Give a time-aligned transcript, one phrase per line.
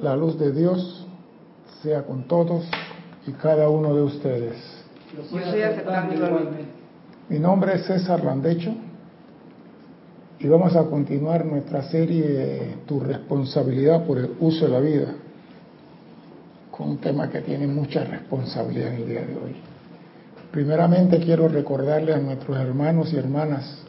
[0.00, 1.06] La luz de Dios
[1.82, 2.64] sea con todos
[3.26, 4.56] y cada uno de ustedes.
[5.14, 6.64] Yo estoy aceptando igualmente.
[7.28, 8.74] Mi nombre es César Landecho
[10.40, 15.14] y vamos a continuar nuestra serie Tu responsabilidad por el uso de la vida
[16.72, 19.56] con un tema que tiene mucha responsabilidad en el día de hoy.
[20.50, 23.84] Primeramente quiero recordarle a nuestros hermanos y hermanas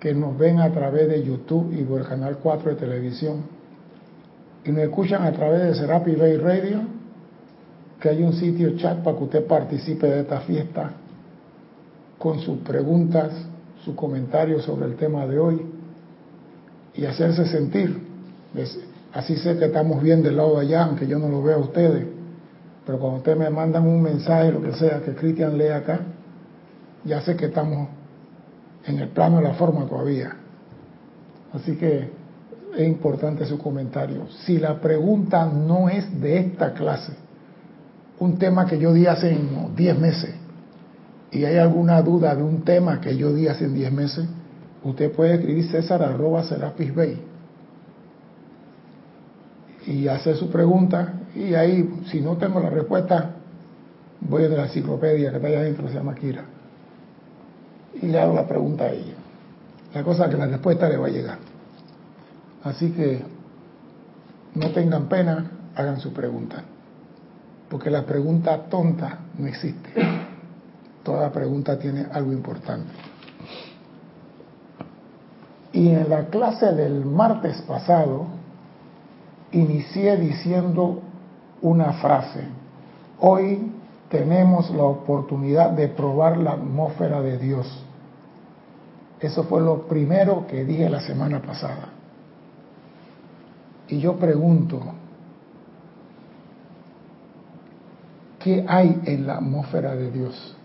[0.00, 3.53] que nos ven a través de YouTube y por el canal 4 de televisión
[4.64, 6.80] y nos escuchan a través de Serapi Bay Radio,
[8.00, 10.92] que hay un sitio chat para que usted participe de esta fiesta
[12.18, 13.32] con sus preguntas,
[13.84, 15.66] sus comentarios sobre el tema de hoy
[16.94, 17.98] y hacerse sentir.
[19.12, 21.58] Así sé que estamos bien del lado de allá, aunque yo no lo vea a
[21.58, 22.06] ustedes.
[22.86, 26.00] Pero cuando ustedes me mandan un mensaje, lo que sea, que Cristian lea acá,
[27.04, 27.88] ya sé que estamos
[28.86, 30.36] en el plano de la forma todavía.
[31.52, 32.10] Así que
[32.76, 34.26] es importante su comentario.
[34.44, 37.12] Si la pregunta no es de esta clase,
[38.18, 39.36] un tema que yo di hace
[39.76, 40.34] 10 meses,
[41.30, 44.26] y hay alguna duda de un tema que yo di hace 10 meses,
[44.84, 47.20] usted puede escribir César arroba Serapis Bay
[49.86, 53.32] y hacer su pregunta y ahí si no tengo la respuesta
[54.20, 56.44] voy a la enciclopedia que está allá adentro se llama Kira
[58.00, 59.14] y le hago la pregunta a ella
[59.92, 61.38] la cosa es que la respuesta le va a llegar
[62.64, 63.22] así que
[64.54, 66.62] no tengan pena hagan su pregunta
[67.68, 69.90] porque la pregunta tonta no existe
[71.02, 72.92] toda pregunta tiene algo importante
[75.72, 78.26] y en la clase del martes pasado
[79.54, 81.00] inicié diciendo
[81.62, 82.44] una frase.
[83.20, 83.72] Hoy
[84.08, 87.84] tenemos la oportunidad de probar la atmósfera de Dios.
[89.18, 91.88] Eso fue lo primero que dije la semana pasada.
[93.94, 94.80] Y yo pregunto,
[98.40, 100.56] ¿qué hay en la atmósfera de Dios?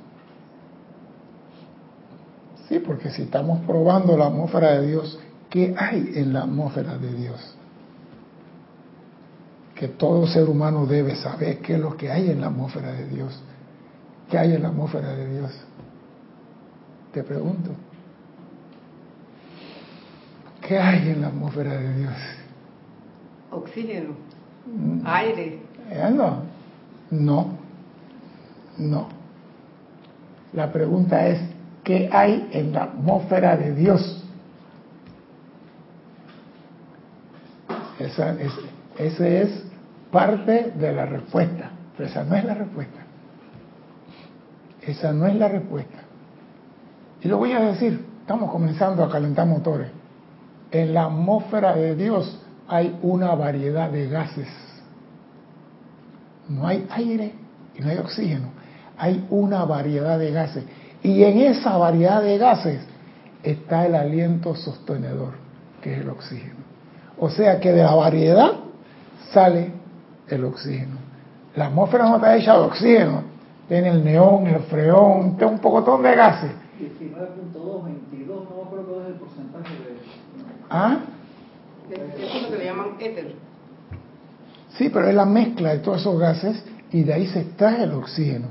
[2.67, 7.13] Sí, porque si estamos probando la atmósfera de Dios, ¿qué hay en la atmósfera de
[7.13, 7.55] Dios?
[9.75, 13.07] que todo ser humano debe saber qué es lo que hay en la atmósfera de
[13.07, 13.41] Dios.
[14.29, 15.51] ¿Qué hay en la atmósfera de Dios?
[17.13, 17.71] Te pregunto.
[20.67, 22.38] ¿Qué hay en la atmósfera de Dios?
[23.51, 24.13] Oxígeno,
[24.65, 25.01] mm.
[25.05, 25.59] aire.
[25.89, 26.11] ¿Eh?
[26.13, 26.43] No,
[27.11, 27.47] no,
[28.77, 29.07] no.
[30.53, 31.39] La pregunta es,
[31.83, 34.23] ¿qué hay en la atmósfera de Dios?
[37.99, 38.51] Esa, es,
[38.97, 39.63] ese es
[40.11, 42.99] parte de la respuesta, pero esa no es la respuesta.
[44.81, 45.99] Esa no es la respuesta.
[47.21, 49.89] Y lo voy a decir, estamos comenzando a calentar motores.
[50.71, 54.47] En la atmósfera de Dios hay una variedad de gases.
[56.47, 57.33] No hay aire
[57.75, 58.49] y no hay oxígeno.
[58.97, 60.63] Hay una variedad de gases.
[61.01, 62.81] Y en esa variedad de gases
[63.43, 65.33] está el aliento sostenedor,
[65.81, 66.59] que es el oxígeno.
[67.17, 68.51] O sea que de la variedad
[69.33, 69.71] sale
[70.27, 70.97] el oxígeno.
[71.55, 73.23] La atmósfera no está hecha de oxígeno,
[73.67, 76.51] tiene el neón, el freón, tiene un pocotón de gases.
[76.79, 79.97] 19.2, 22, no acuerdo cuál es el porcentaje de...
[80.69, 80.99] ¿Ah?
[81.91, 83.33] Eso es lo que le llaman éter.
[84.77, 87.93] Sí, pero es la mezcla de todos esos gases y de ahí se extrae el
[87.93, 88.47] oxígeno.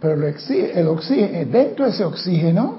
[0.00, 2.78] Pero el oxígeno, dentro de ese oxígeno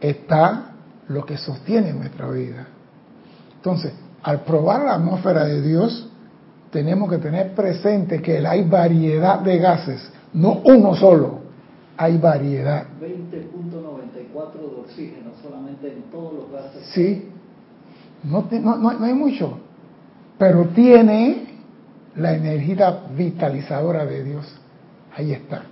[0.00, 0.72] está
[1.08, 2.68] lo que sostiene nuestra vida.
[3.56, 6.08] Entonces, al probar la atmósfera de Dios,
[6.70, 11.40] tenemos que tener presente que hay variedad de gases, no uno solo,
[11.96, 12.86] hay variedad.
[13.00, 16.84] 20.94 de oxígeno solamente en todos los gases.
[16.92, 17.28] Sí,
[18.24, 19.58] no, no, no, hay mucho,
[20.38, 21.46] pero tiene
[22.16, 24.46] la energía vitalizadora de Dios.
[25.16, 25.62] Ahí está.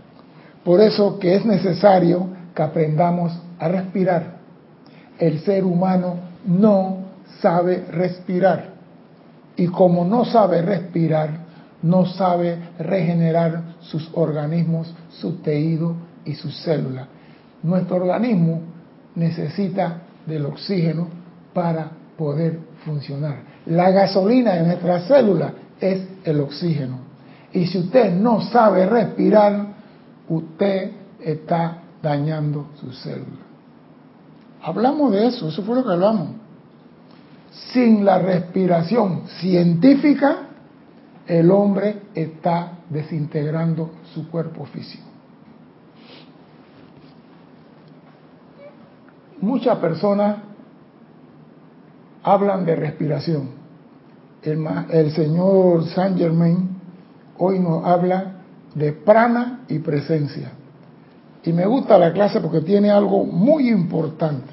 [0.65, 4.37] Por eso que es necesario que aprendamos a respirar.
[5.19, 6.99] El ser humano no
[7.41, 8.77] sabe respirar.
[9.57, 11.47] Y como no sabe respirar,
[11.83, 15.95] no sabe regenerar sus organismos, su tejido
[16.25, 17.07] y sus células.
[17.63, 18.61] Nuestro organismo
[19.15, 21.09] necesita del oxígeno
[21.55, 23.43] para poder funcionar.
[23.67, 26.99] La gasolina de nuestra célula es el oxígeno.
[27.53, 29.67] Y si usted no sabe respirar,
[30.29, 33.45] usted está dañando su célula.
[34.63, 36.47] Hablamos de eso, eso fue lo que hablamos
[37.73, 40.49] sin la respiración científica,
[41.27, 45.05] el hombre está desintegrando su cuerpo físico.
[49.41, 50.39] Muchas personas
[52.27, 53.51] hablan de respiración.
[54.43, 56.69] el, señor Saint Germain
[57.39, 58.33] hoy nos habla
[58.75, 60.51] de prana y presencia.
[61.45, 64.53] Y me gusta la clase porque tiene algo muy importante.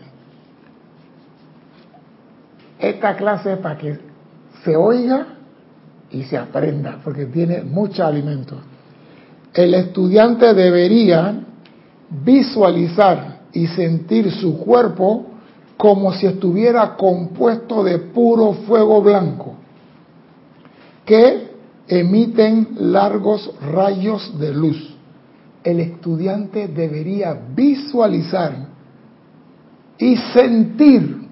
[2.77, 3.97] Esta clase es para que
[4.63, 5.25] se oiga
[6.11, 8.55] y se aprenda, porque tiene mucho alimento.
[9.51, 11.41] El estudiante debería
[12.23, 15.32] visualizar y sentir su cuerpo
[15.77, 19.55] como si estuviera compuesto de puro fuego blanco,
[21.05, 21.51] que
[21.87, 24.95] emiten largos rayos de luz.
[25.63, 28.67] El estudiante debería visualizar
[29.97, 31.27] y sentir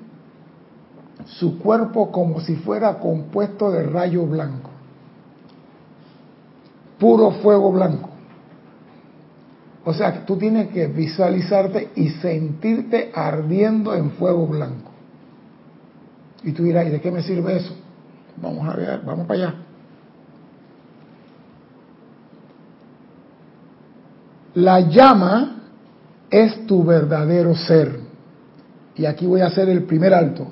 [1.26, 4.70] su cuerpo como si fuera compuesto de rayo blanco,
[7.00, 8.11] puro fuego blanco.
[9.84, 14.92] O sea, tú tienes que visualizarte y sentirte ardiendo en fuego blanco.
[16.44, 17.76] Y tú dirás, ¿y de qué me sirve eso?
[18.38, 19.56] Vamos a ver, vamos para allá.
[24.54, 25.62] La llama
[26.30, 28.00] es tu verdadero ser.
[28.96, 30.48] Y aquí voy a hacer el primer alto.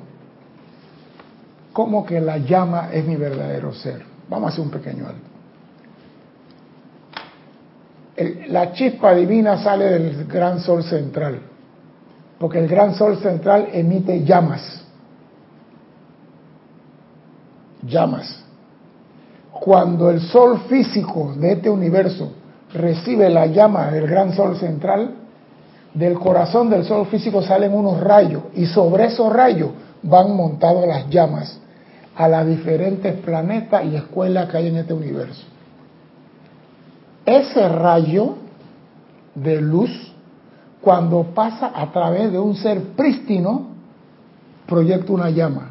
[1.74, 4.04] ¿Cómo que la llama es mi verdadero ser?
[4.30, 5.39] Vamos a hacer un pequeño alto.
[8.48, 11.40] La chispa divina sale del gran sol central,
[12.38, 14.84] porque el gran sol central emite llamas.
[17.84, 18.44] Llamas.
[19.52, 22.34] Cuando el sol físico de este universo
[22.74, 25.16] recibe la llama del gran sol central,
[25.94, 29.72] del corazón del sol físico salen unos rayos y sobre esos rayos
[30.04, 31.60] van montados las llamas
[32.16, 35.46] a las diferentes planetas y escuelas que hay en este universo.
[37.30, 38.38] Ese rayo
[39.36, 39.92] de luz,
[40.82, 43.68] cuando pasa a través de un ser prístino,
[44.66, 45.70] proyecta una llama.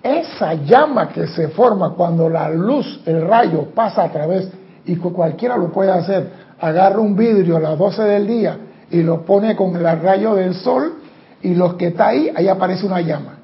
[0.00, 4.52] Esa llama que se forma cuando la luz, el rayo pasa a través
[4.86, 6.30] y cualquiera lo puede hacer.
[6.60, 8.58] Agarra un vidrio a las 12 del día
[8.88, 10.92] y lo pone con el rayo del sol
[11.42, 13.38] y los que está ahí, ahí aparece una llama.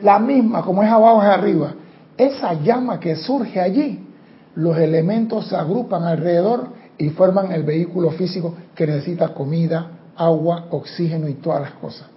[0.00, 1.74] La misma, como es abajo es arriba.
[2.16, 4.13] Esa llama que surge allí,
[4.56, 11.28] los elementos se agrupan alrededor y forman el vehículo físico que necesita comida, agua, oxígeno
[11.28, 12.08] y todas las cosas.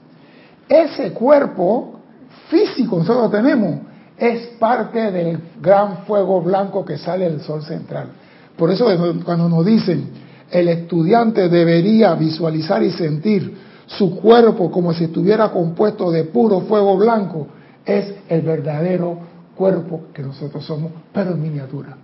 [0.69, 1.99] Ese cuerpo
[2.49, 3.79] físico nosotros tenemos
[4.17, 8.07] es parte del gran fuego blanco que sale del sol central.
[8.57, 8.87] Por eso
[9.23, 10.09] cuando nos dicen,
[10.49, 13.55] el estudiante debería visualizar y sentir
[13.85, 17.47] su cuerpo como si estuviera compuesto de puro fuego blanco,
[17.85, 19.17] es el verdadero
[19.55, 21.97] cuerpo que nosotros somos, pero en miniatura.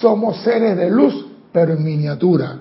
[0.00, 2.58] Somos seres de luz, pero en miniatura.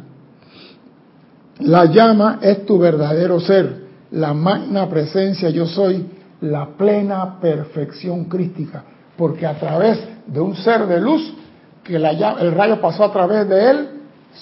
[1.59, 6.05] La llama es tu verdadero ser, la magna presencia yo soy,
[6.41, 8.83] la plena perfección crística,
[9.17, 11.33] porque a través de un ser de luz,
[11.83, 13.89] que el rayo pasó a través de él,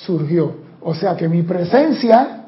[0.06, 0.56] surgió.
[0.82, 2.46] O sea que mi presencia,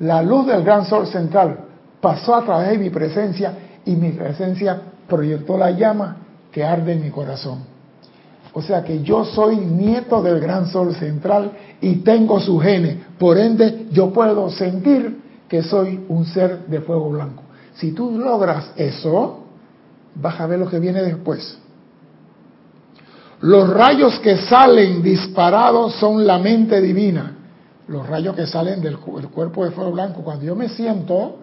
[0.00, 1.58] la luz del gran sol central,
[2.00, 3.54] pasó a través de mi presencia
[3.84, 6.16] y mi presencia proyectó la llama
[6.52, 7.73] que arde en mi corazón.
[8.54, 12.98] O sea que yo soy nieto del gran sol central y tengo su genes.
[13.18, 17.42] Por ende, yo puedo sentir que soy un ser de fuego blanco.
[17.74, 19.40] Si tú logras eso,
[20.14, 21.58] vas a ver lo que viene después.
[23.40, 27.36] Los rayos que salen disparados son la mente divina.
[27.88, 30.22] Los rayos que salen del cuerpo de fuego blanco.
[30.22, 31.38] Cuando yo me siento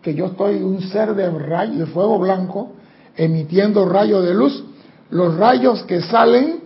[0.00, 2.72] que yo estoy un ser de, rayo, de fuego blanco
[3.16, 4.64] emitiendo rayos de luz,
[5.12, 6.60] los rayos que salen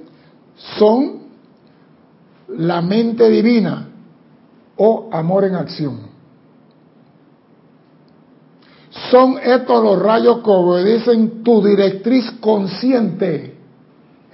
[0.78, 1.26] son
[2.48, 3.88] la mente divina
[4.76, 6.00] o amor en acción.
[9.10, 13.56] Son estos los rayos que obedecen tu directriz consciente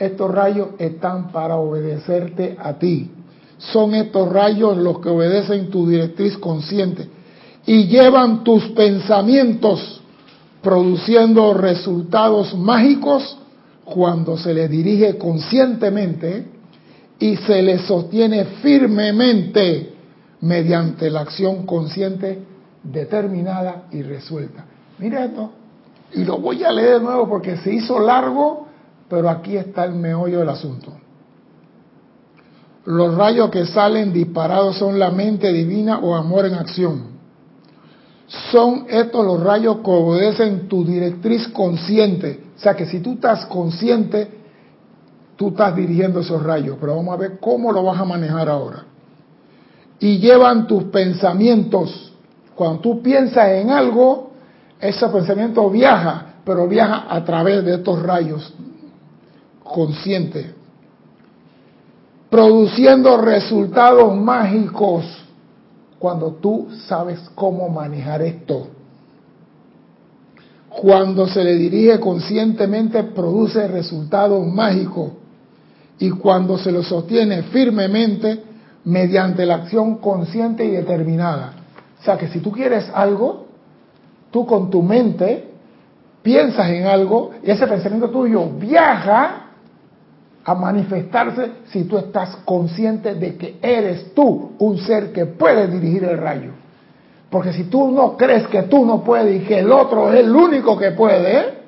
[0.02, 3.09] estos rayos están para obedecerte a ti.
[3.57, 7.09] Son estos rayos los que obedecen tu directriz consciente
[7.66, 10.00] y llevan tus pensamientos
[10.61, 13.38] produciendo resultados mágicos
[13.85, 16.47] cuando se les dirige conscientemente
[17.19, 19.93] y se les sostiene firmemente
[20.41, 22.39] mediante la acción consciente
[22.83, 24.65] determinada y resuelta.
[24.99, 25.53] Mira esto,
[26.15, 28.67] y lo voy a leer de nuevo porque se hizo largo
[29.12, 30.91] pero aquí está el meollo del asunto.
[32.87, 37.09] Los rayos que salen disparados son la mente divina o amor en acción.
[38.51, 42.51] Son estos los rayos que obedecen tu directriz consciente.
[42.62, 44.28] Sea que si tú estás consciente,
[45.37, 46.76] tú estás dirigiendo esos rayos.
[46.81, 48.85] Pero vamos a ver cómo lo vas a manejar ahora.
[49.99, 52.12] Y llevan tus pensamientos.
[52.54, 54.33] Cuando tú piensas en algo,
[54.81, 58.52] ese pensamiento viaja pero viaja a través de estos rayos
[59.62, 60.47] conscientes,
[62.28, 65.04] produciendo resultados mágicos
[65.99, 68.69] cuando tú sabes cómo manejar esto.
[70.81, 75.12] Cuando se le dirige conscientemente produce resultados mágicos
[75.99, 78.43] y cuando se lo sostiene firmemente
[78.85, 81.52] mediante la acción consciente y determinada.
[82.00, 83.47] O sea que si tú quieres algo,
[84.31, 85.50] tú con tu mente
[86.23, 89.43] piensas en algo y ese pensamiento tuyo viaja
[90.45, 96.05] a manifestarse si tú estás consciente de que eres tú un ser que puede dirigir
[96.05, 96.62] el rayo.
[97.33, 100.37] Porque si tú no crees que tú no puedes y que el otro es el
[100.37, 101.62] único que puede,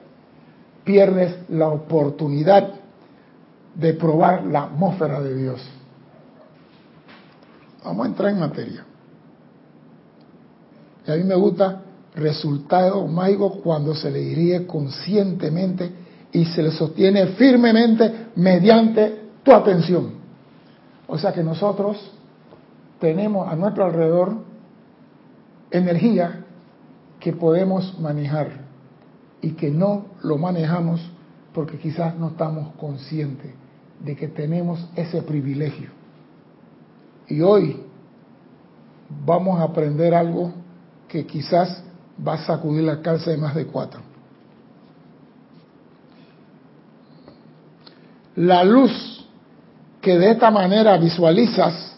[0.85, 2.68] pierdes la oportunidad
[3.75, 5.66] de probar la atmósfera de Dios.
[7.83, 8.85] Vamos a entrar en materia.
[11.06, 11.80] Y a mí me gusta
[12.14, 15.90] resultado mágico cuando se le dirige conscientemente
[16.30, 20.12] y se le sostiene firmemente mediante tu atención.
[21.06, 22.12] O sea que nosotros
[23.00, 24.52] tenemos a nuestro alrededor
[25.71, 26.44] energía
[27.21, 28.64] que podemos manejar
[29.40, 31.00] y que no lo manejamos
[31.52, 33.52] porque quizás no estamos conscientes
[34.00, 35.90] de que tenemos ese privilegio.
[37.28, 37.80] Y hoy
[39.25, 40.52] vamos a aprender algo
[41.09, 41.83] que quizás
[42.26, 44.00] va a sacudir la calza de más de cuatro.
[48.37, 49.26] La luz
[50.00, 51.97] que de esta manera visualizas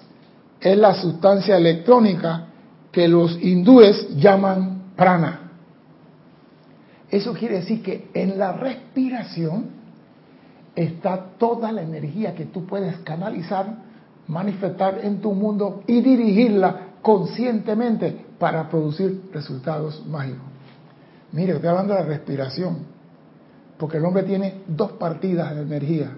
[0.60, 2.45] es la sustancia electrónica
[2.96, 5.50] que los hindúes llaman prana.
[7.10, 9.66] Eso quiere decir que en la respiración
[10.74, 13.66] está toda la energía que tú puedes canalizar,
[14.28, 20.46] manifestar en tu mundo y dirigirla conscientemente para producir resultados mágicos.
[21.32, 22.78] Mire, estoy hablando de la respiración,
[23.76, 26.12] porque el hombre tiene dos partidas de energía.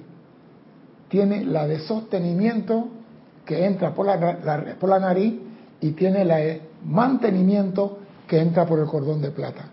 [1.08, 2.86] Tiene la de sostenimiento
[3.44, 5.34] que entra por la, por la nariz
[5.80, 9.70] y tiene la de mantenimiento que entra por el cordón de plata.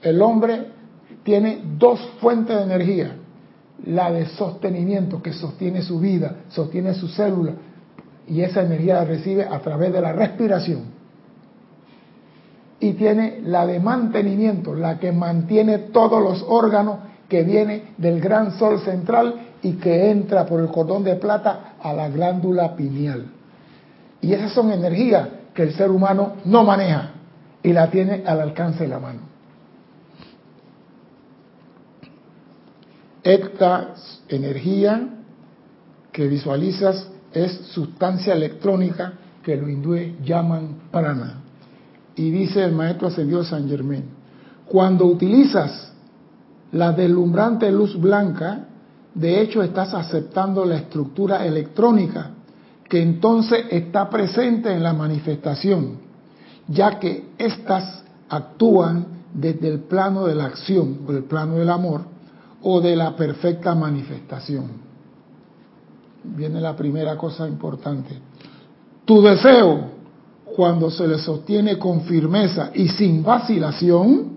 [0.00, 0.68] El hombre
[1.22, 3.16] tiene dos fuentes de energía.
[3.86, 7.52] La de sostenimiento que sostiene su vida, sostiene su célula,
[8.28, 11.02] y esa energía la recibe a través de la respiración
[12.82, 18.58] y tiene la de mantenimiento, la que mantiene todos los órganos que viene del gran
[18.58, 23.26] sol central y que entra por el cordón de plata a la glándula pineal.
[24.20, 27.10] Y esas son energías que el ser humano no maneja
[27.62, 29.20] y la tiene al alcance de la mano.
[33.22, 33.94] Esta
[34.28, 35.08] energía
[36.10, 41.40] que visualizas es sustancia electrónica que los hindúes llaman prana.
[42.16, 44.04] Y dice el maestro ascendido San Germán,
[44.66, 45.92] cuando utilizas
[46.72, 48.66] la deslumbrante luz blanca,
[49.14, 52.30] de hecho estás aceptando la estructura electrónica
[52.92, 55.96] que entonces está presente en la manifestación,
[56.68, 62.02] ya que éstas actúan desde el plano de la acción, o el plano del amor,
[62.60, 64.72] o de la perfecta manifestación.
[66.22, 68.14] Viene la primera cosa importante.
[69.06, 69.86] Tu deseo
[70.54, 74.32] cuando se le sostiene con firmeza y sin vacilación,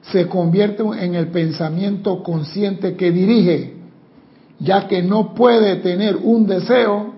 [0.00, 3.76] se convierte en el pensamiento consciente que dirige,
[4.60, 7.11] ya que no puede tener un deseo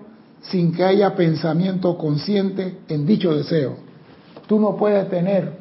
[0.49, 3.77] sin que haya pensamiento consciente en dicho deseo.
[4.47, 5.53] Tú no puedes tener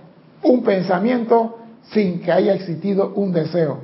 [0.42, 1.58] un pensamiento
[1.90, 3.80] sin que haya existido un deseo.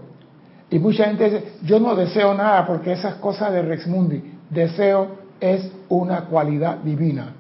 [0.71, 5.09] Y mucha gente dice, yo no deseo nada porque esas cosas de Rex Mundi, deseo
[5.41, 7.35] es una cualidad divina.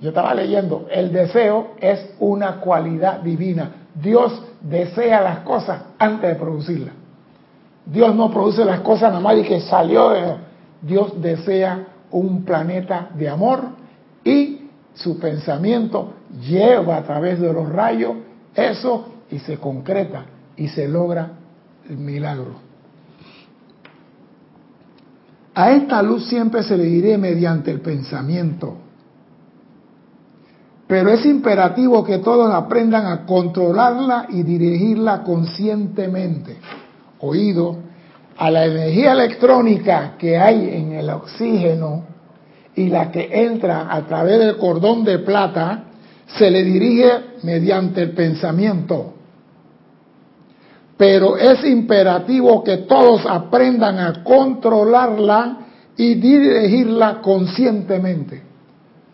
[0.00, 3.70] Yo estaba leyendo, el deseo es una cualidad divina.
[3.94, 6.94] Dios desea las cosas antes de producirlas.
[7.86, 10.46] Dios no produce las cosas nada más y que salió de...
[10.82, 13.60] Dios desea un planeta de amor
[14.24, 18.16] y su pensamiento lleva a través de los rayos
[18.54, 20.24] eso y se concreta
[20.56, 21.32] y se logra
[21.88, 22.66] el milagro.
[25.54, 28.86] A esta luz siempre se le diré mediante el pensamiento
[30.86, 36.58] pero es imperativo que todos aprendan a controlarla y dirigirla conscientemente.
[37.20, 37.78] Oído,
[38.36, 42.04] a la energía electrónica que hay en el oxígeno
[42.74, 45.84] y la que entra a través del cordón de plata,
[46.26, 47.10] se le dirige
[47.42, 49.14] mediante el pensamiento.
[50.96, 55.58] Pero es imperativo que todos aprendan a controlarla
[55.96, 58.42] y dirigirla conscientemente.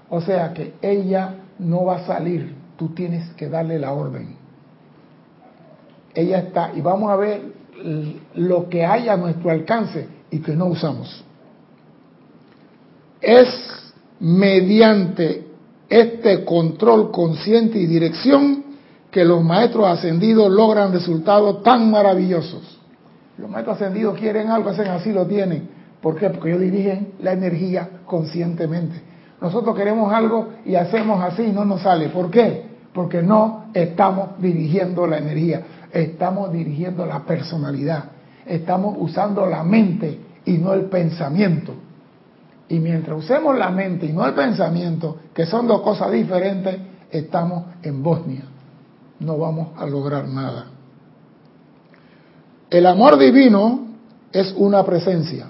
[0.09, 4.37] O sea que ella no va a salir, tú tienes que darle la orden.
[6.14, 7.62] ella está y vamos a ver
[8.34, 11.24] lo que hay a nuestro alcance y que no usamos.
[13.20, 13.48] Es
[14.20, 15.46] mediante
[15.88, 18.64] este control consciente y dirección
[19.10, 22.78] que los maestros ascendidos logran resultados tan maravillosos.
[23.36, 25.68] Los maestros ascendidos quieren algo, hacen así, lo tienen.
[26.00, 26.30] ¿Por qué?
[26.30, 29.00] Porque ellos dirigen la energía conscientemente.
[29.40, 32.08] Nosotros queremos algo y hacemos así y no nos sale.
[32.08, 32.64] ¿Por qué?
[32.94, 35.62] Porque no estamos dirigiendo la energía,
[35.92, 38.04] estamos dirigiendo la personalidad,
[38.46, 41.75] estamos usando la mente y no el pensamiento.
[42.68, 46.76] Y mientras usemos la mente y no el pensamiento, que son dos cosas diferentes,
[47.11, 48.44] estamos en Bosnia.
[49.20, 50.66] No vamos a lograr nada.
[52.70, 53.87] El amor divino
[54.32, 55.49] es una presencia.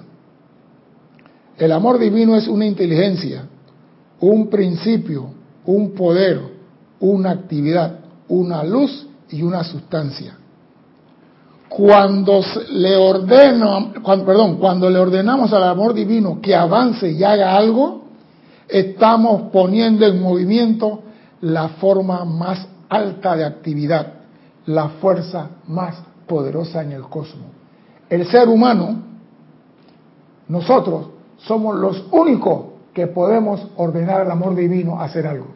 [1.57, 3.45] El amor divino es una inteligencia,
[4.19, 5.29] un principio,
[5.65, 6.41] un poder,
[6.99, 10.37] una actividad, una luz y una sustancia.
[11.69, 17.55] Cuando le ordeno, cuando, perdón, cuando le ordenamos al amor divino que avance y haga
[17.55, 18.03] algo,
[18.67, 21.01] estamos poniendo en movimiento
[21.41, 24.13] la forma más alta de actividad,
[24.67, 25.95] la fuerza más
[26.27, 27.47] poderosa en el cosmos.
[28.09, 29.01] El ser humano,
[30.47, 35.47] nosotros somos los únicos que podemos ordenar al amor divino a hacer algo.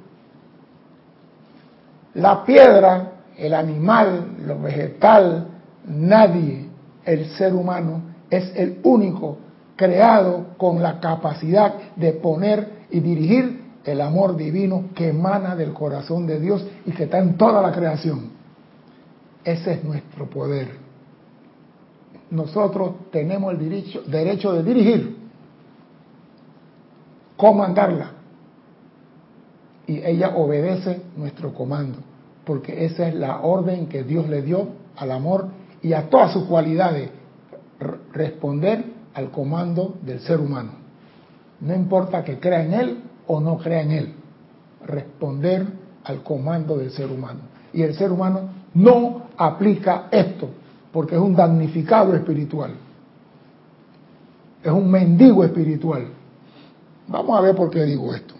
[2.15, 5.47] La piedra, el animal, lo vegetal,
[5.85, 6.67] nadie,
[7.05, 9.37] el ser humano, es el único
[9.75, 16.27] creado con la capacidad de poner y dirigir el amor divino que emana del corazón
[16.27, 18.31] de Dios y que está en toda la creación.
[19.45, 20.67] Ese es nuestro poder.
[22.29, 25.17] Nosotros tenemos el derecho, derecho de dirigir,
[27.37, 28.11] comandarla.
[29.85, 31.99] Y ella obedece nuestro comando,
[32.47, 35.49] porque esa es la orden que Dios le dio al amor
[35.81, 37.09] y a todas sus cualidades,
[38.13, 40.71] responder al comando del ser humano.
[41.59, 44.13] No importa que crea en él o no crea en él,
[44.85, 45.67] responder
[46.05, 47.41] al comando del ser humano.
[47.73, 50.49] Y el ser humano no aplica esto,
[50.93, 52.71] porque es un damnificado espiritual,
[54.63, 56.07] es un mendigo espiritual.
[57.09, 58.35] Vamos a ver por qué digo esto.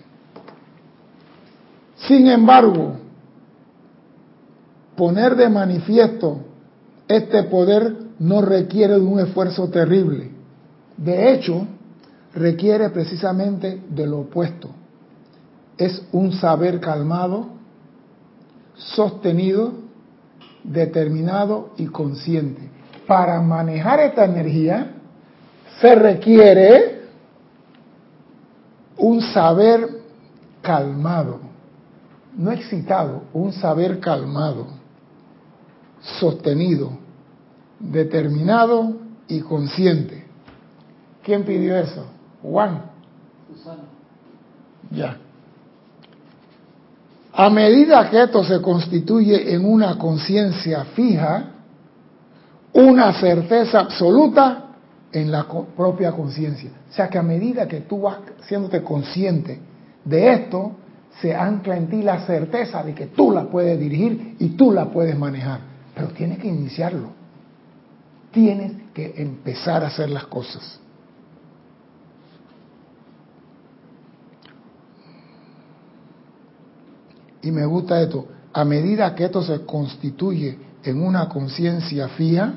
[1.98, 3.07] Sin embargo,
[4.98, 6.40] poner de manifiesto
[7.08, 10.32] este poder no requiere de un esfuerzo terrible.
[10.98, 11.68] De hecho,
[12.34, 14.70] requiere precisamente de lo opuesto.
[15.78, 17.48] Es un saber calmado,
[18.76, 19.74] sostenido,
[20.64, 22.70] determinado y consciente.
[23.06, 24.96] Para manejar esta energía
[25.80, 26.98] se requiere
[28.98, 30.02] un saber
[30.62, 31.40] calmado,
[32.36, 34.77] no excitado, un saber calmado,
[36.20, 36.92] sostenido,
[37.80, 38.96] determinado
[39.28, 40.26] y consciente.
[41.24, 42.06] ¿Quién pidió eso?
[42.42, 42.84] Juan.
[43.54, 43.84] Susana.
[44.92, 45.18] Ya.
[47.34, 51.52] A medida que esto se constituye en una conciencia fija,
[52.74, 54.68] una certeza absoluta
[55.12, 56.72] en la propia conciencia.
[56.90, 58.18] O sea que a medida que tú vas
[58.48, 59.60] siéndote consciente
[60.04, 60.72] de esto,
[61.22, 64.86] se ancla en ti la certeza de que tú la puedes dirigir y tú la
[64.86, 65.77] puedes manejar.
[65.98, 67.10] Pero tienes que iniciarlo.
[68.32, 70.80] Tienes que empezar a hacer las cosas.
[77.42, 82.54] Y me gusta esto, a medida que esto se constituye en una conciencia fija,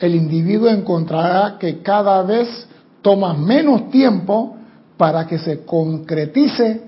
[0.00, 2.66] el individuo encontrará que cada vez
[3.00, 4.56] toma menos tiempo
[4.96, 6.82] para que se concretice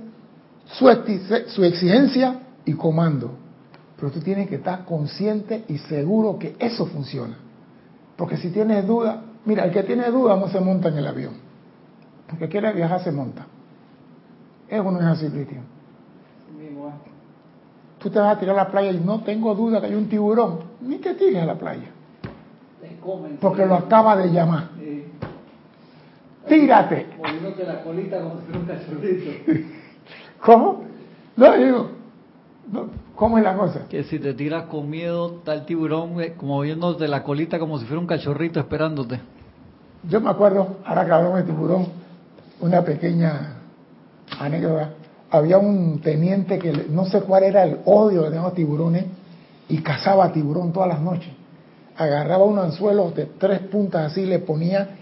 [0.72, 0.88] su,
[1.48, 3.39] su exigencia y comando.
[4.00, 7.36] Pero tú tienes que estar consciente y seguro que eso funciona.
[8.16, 11.34] Porque si tienes duda, mira, el que tiene duda no se monta en el avión.
[12.32, 13.46] El que quiere viajar se monta.
[14.68, 15.64] Eso no es así, Cristian.
[17.98, 20.08] Tú te vas a tirar a la playa y no tengo duda que hay un
[20.08, 20.60] tiburón.
[20.80, 21.90] Ni te tires a la playa.
[23.38, 24.70] Porque lo acaba de llamar.
[26.48, 27.06] Tírate.
[27.66, 29.30] la colita como si fuera un cachorrito.
[30.40, 30.84] ¿Cómo?
[31.36, 31.99] No, digo,
[33.16, 33.86] ¿cómo es la cosa?
[33.88, 37.86] Que si te tiras con miedo, el tiburón eh, como viéndote la colita como si
[37.86, 39.20] fuera un cachorrito esperándote.
[40.08, 41.86] Yo me acuerdo, ahora que hablamos de tiburón,
[42.60, 43.56] una pequeña
[44.38, 44.90] anécdota
[45.30, 49.04] había un teniente que no sé cuál era el odio de los tiburones
[49.68, 51.32] y cazaba tiburón todas las noches.
[51.96, 54.96] Agarraba unos anzuelos de tres puntas así, le ponía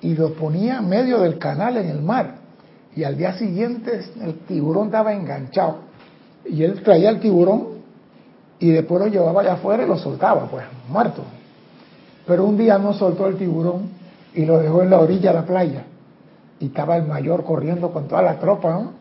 [0.00, 2.36] y los ponía en medio del canal en el mar.
[2.94, 5.91] Y al día siguiente el tiburón estaba enganchado.
[6.44, 7.68] Y él traía el tiburón
[8.58, 11.22] y después lo llevaba allá afuera y lo soltaba, pues, muerto.
[12.26, 13.90] Pero un día no soltó el tiburón
[14.34, 15.84] y lo dejó en la orilla de la playa.
[16.60, 18.92] Y estaba el mayor corriendo con toda la tropa, ¿no?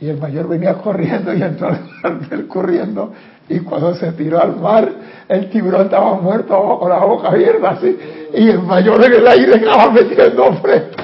[0.00, 1.68] Y el mayor venía corriendo y entró
[2.02, 3.12] al corriendo.
[3.48, 4.90] Y cuando se tiró al mar,
[5.28, 7.96] el tiburón estaba muerto con la boca abierta así.
[8.34, 11.02] Y el mayor en el aire estaba metiendo fresco.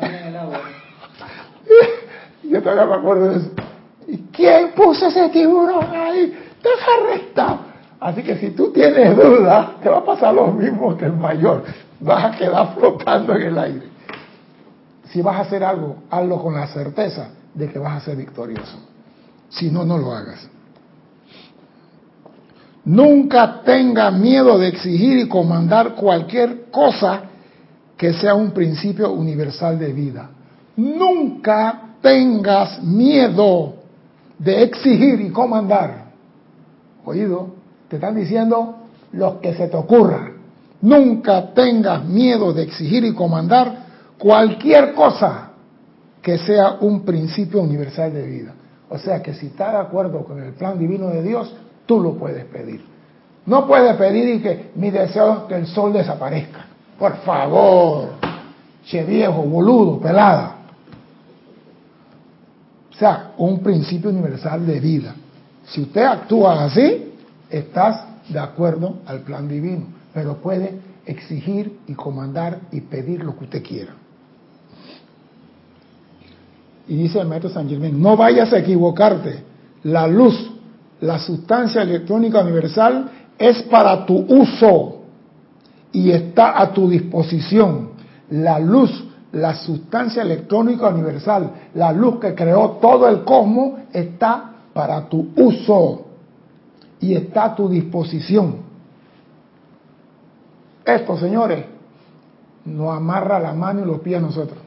[2.42, 3.50] Yo todavía me acuerdo de eso.
[4.10, 6.36] ¿Y quién puso ese tiburón ahí?
[6.60, 7.60] Te arrestado.
[8.00, 11.62] Así que si tú tienes dudas, te va a pasar lo mismo que el mayor.
[12.00, 13.86] Vas a quedar flotando en el aire.
[15.10, 18.78] Si vas a hacer algo, hazlo con la certeza de que vas a ser victorioso.
[19.48, 20.48] Si no, no lo hagas.
[22.84, 27.22] Nunca tenga miedo de exigir y comandar cualquier cosa
[27.96, 30.30] que sea un principio universal de vida.
[30.76, 33.79] Nunca tengas miedo
[34.40, 36.06] de exigir y comandar.
[37.04, 37.48] Oído,
[37.88, 38.76] te están diciendo
[39.12, 40.32] lo que se te ocurra.
[40.80, 43.84] Nunca tengas miedo de exigir y comandar
[44.18, 45.50] cualquier cosa
[46.22, 48.54] que sea un principio universal de vida.
[48.88, 52.14] O sea que si estás de acuerdo con el plan divino de Dios, tú lo
[52.14, 52.82] puedes pedir.
[53.44, 56.66] No puedes pedir y que mi deseo es que el sol desaparezca.
[56.98, 58.10] Por favor,
[58.84, 60.59] che viejo, boludo, pelada.
[63.00, 65.14] Sea, un principio universal de vida.
[65.64, 67.14] Si usted actúa así,
[67.48, 73.44] estás de acuerdo al plan divino, pero puede exigir y comandar y pedir lo que
[73.44, 73.94] usted quiera.
[76.88, 79.44] Y dice el maestro San Germán, no vayas a equivocarte,
[79.84, 80.50] la luz,
[81.00, 85.04] la sustancia electrónica universal es para tu uso
[85.90, 87.92] y está a tu disposición.
[88.28, 88.90] La luz,
[89.32, 96.06] la sustancia electrónica universal, la luz que creó todo el cosmos, está para tu uso
[97.00, 98.56] y está a tu disposición.
[100.84, 101.64] Esto, señores,
[102.64, 104.58] nos amarra la mano y los pies a nosotros.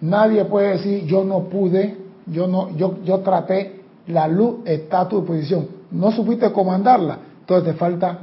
[0.00, 5.20] Nadie puede decir yo no pude, yo no, yo, traté, la luz está a tu
[5.20, 5.68] disposición.
[5.90, 8.18] No supiste comandarla, entonces te falta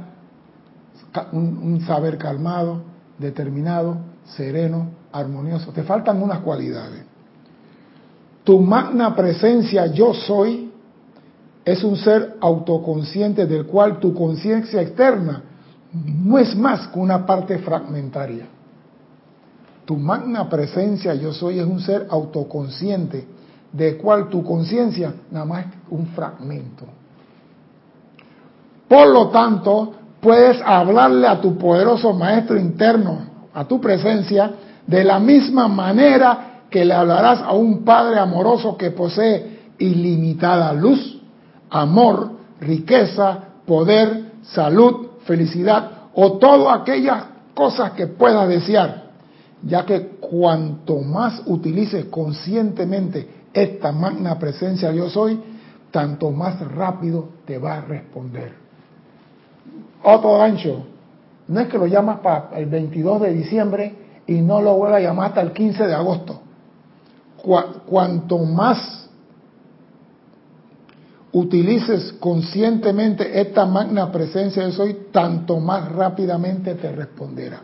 [1.32, 2.82] un saber calmado,
[3.18, 3.98] determinado,
[4.36, 5.72] sereno, armonioso.
[5.72, 7.02] Te faltan unas cualidades.
[8.44, 10.70] Tu magna presencia yo soy
[11.64, 15.42] es un ser autoconsciente del cual tu conciencia externa
[15.92, 18.46] no es más que una parte fragmentaria.
[19.84, 23.26] Tu magna presencia yo soy es un ser autoconsciente
[23.72, 26.84] del cual tu conciencia nada más es un fragmento.
[28.88, 33.20] Por lo tanto, puedes hablarle a tu poderoso maestro interno,
[33.58, 34.52] a tu presencia,
[34.86, 41.20] de la misma manera que le hablarás a un Padre amoroso que posee ilimitada luz,
[41.68, 49.08] amor, riqueza, poder, salud, felicidad o todas aquellas cosas que puedas desear,
[49.64, 55.36] ya que cuanto más utilices conscientemente esta magna presencia yo soy,
[55.90, 58.52] tanto más rápido te va a responder.
[60.04, 60.86] Otro gancho,
[61.48, 63.94] no es que lo llamas para el 22 de diciembre
[64.26, 66.40] y no lo vuelva a llamar hasta el 15 de agosto.
[67.86, 69.08] Cuanto más
[71.32, 77.60] utilices conscientemente esta magna presencia de soy, tanto más rápidamente te responderá.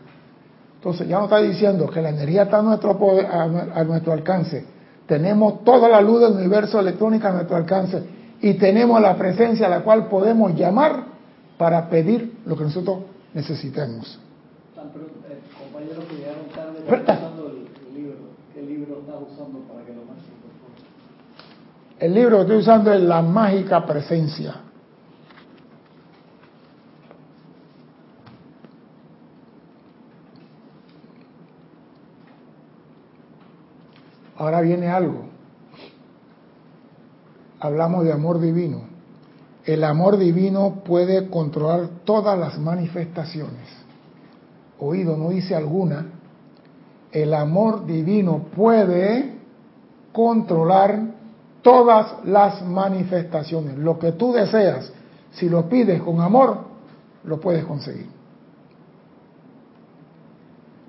[0.77, 2.99] Entonces ya no está diciendo que la energía está a nuestro,
[3.31, 4.65] a, nuestro alcance.
[5.07, 8.03] Tenemos toda la luz del universo electrónico a nuestro alcance
[8.41, 11.05] y tenemos la presencia a la cual podemos llamar
[11.59, 12.99] para pedir lo que nosotros
[13.35, 14.19] necesitemos.
[14.77, 18.17] Eh, compañeros que llegaron tarde, usando el libro.
[18.55, 20.05] ¿Qué libro estás usando para que lo
[22.01, 24.57] el libro que estoy usando es La Mágica Presencia.
[34.37, 35.29] Ahora viene algo.
[37.61, 38.94] Hablamos de amor divino.
[39.65, 43.67] El amor divino puede controlar todas las manifestaciones.
[44.79, 46.07] Oído, no dice alguna.
[47.11, 49.33] El amor divino puede
[50.13, 51.01] controlar
[51.63, 53.79] todas las manifestaciones.
[53.79, 54.93] Lo que tú deseas,
[55.33, 56.59] si lo pides con amor,
[57.25, 58.09] lo puedes conseguir.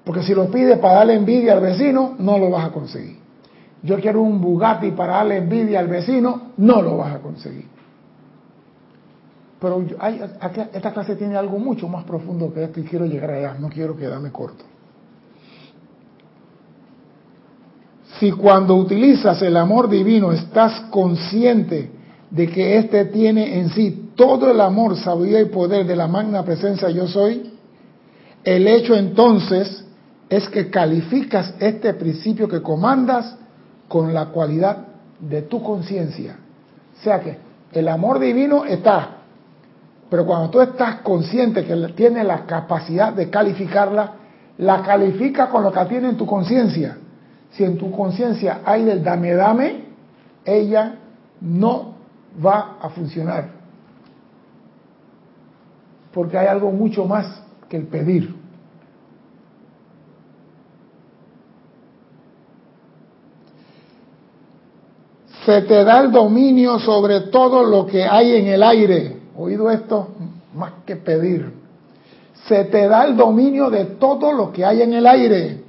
[0.03, 3.17] Porque si lo pides para darle envidia al vecino, no lo vas a conseguir.
[3.81, 7.74] Yo quiero un Bugatti para darle envidia al vecino, no lo vas a conseguir.
[9.65, 9.83] Pero
[10.73, 13.97] esta clase tiene algo mucho más profundo que esto y quiero llegar allá, no quiero
[13.97, 14.63] quedarme corto.
[18.19, 21.89] Si cuando utilizas el amor divino estás consciente
[22.29, 26.45] de que éste tiene en sí todo el amor, sabiduría y poder de la magna
[26.45, 27.51] presencia yo soy,
[28.43, 29.83] el hecho entonces
[30.29, 33.35] es que calificas este principio que comandas
[33.87, 34.85] con la cualidad
[35.19, 36.37] de tu conciencia.
[36.99, 37.39] O sea que
[37.71, 39.14] el amor divino está,
[40.15, 44.13] pero cuando tú estás consciente que tiene la capacidad de calificarla,
[44.59, 46.97] la califica con lo que tiene en tu conciencia.
[47.51, 49.83] Si en tu conciencia hay del dame dame,
[50.45, 50.95] ella
[51.41, 51.95] no
[52.43, 53.49] va a funcionar.
[56.13, 58.33] Porque hay algo mucho más que el pedir.
[65.45, 69.24] Se te da el dominio sobre todo lo que hay en el aire.
[69.37, 70.09] ¿Oído esto?
[70.53, 71.51] Más que pedir.
[72.47, 75.63] Se te da el dominio de todo lo que hay en el aire,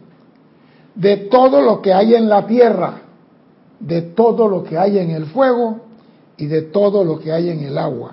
[0.95, 3.01] de todo lo que hay en la tierra,
[3.81, 5.81] de todo lo que hay en el fuego
[6.37, 8.13] y de todo lo que hay en el agua.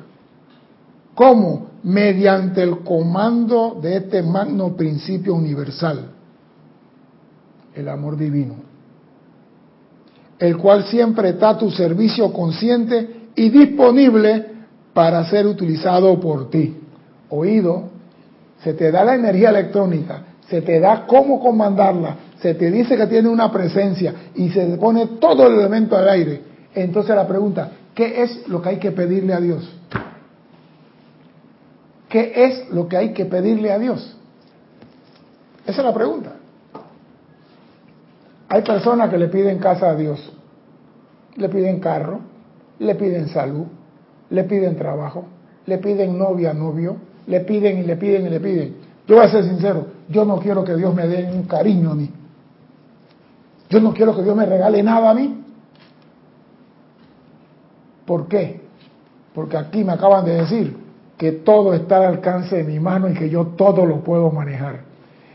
[1.14, 1.68] ¿Cómo?
[1.84, 6.12] Mediante el comando de este magno principio universal,
[7.76, 8.56] el amor divino,
[10.40, 14.53] el cual siempre está a tu servicio consciente y disponible
[14.94, 16.78] para ser utilizado por ti.
[17.30, 17.90] Oído,
[18.64, 23.08] se te da la energía electrónica, se te da cómo comandarla, se te dice que
[23.08, 26.42] tiene una presencia y se pone todo el elemento al aire.
[26.76, 29.72] Entonces la pregunta, ¿Qué es lo que hay que pedirle a Dios?
[32.10, 34.18] ¿Qué es lo que hay que pedirle a Dios?
[35.66, 36.34] Esa es la pregunta.
[38.50, 40.32] Hay personas que le piden casa a Dios,
[41.36, 42.20] le piden carro,
[42.80, 43.66] le piden salud,
[44.34, 45.26] le piden trabajo,
[45.68, 48.76] le piden novia, novio, le piden y le piden y le piden.
[49.08, 51.96] Yo voy a ser sincero, yo no quiero que Dios me dé un cariño a
[51.96, 52.10] mí.
[53.70, 55.40] Yo no quiero que Dios me regale nada a mí.
[58.06, 58.62] ¿Por qué?
[59.36, 60.78] Porque aquí me acaban de decir
[61.16, 64.82] que todo está al alcance de mi mano y que yo todo lo puedo manejar.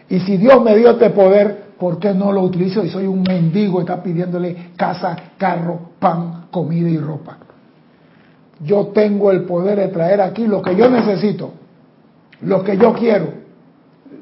[0.08, 3.22] Y si Dios me dio este poder, ¿por qué no lo utilizo y soy un
[3.22, 7.47] mendigo está pidiéndole casa, carro, pan, comida y ropa?
[8.60, 11.52] Yo tengo el poder de traer aquí lo que yo necesito,
[12.42, 13.32] lo que yo quiero.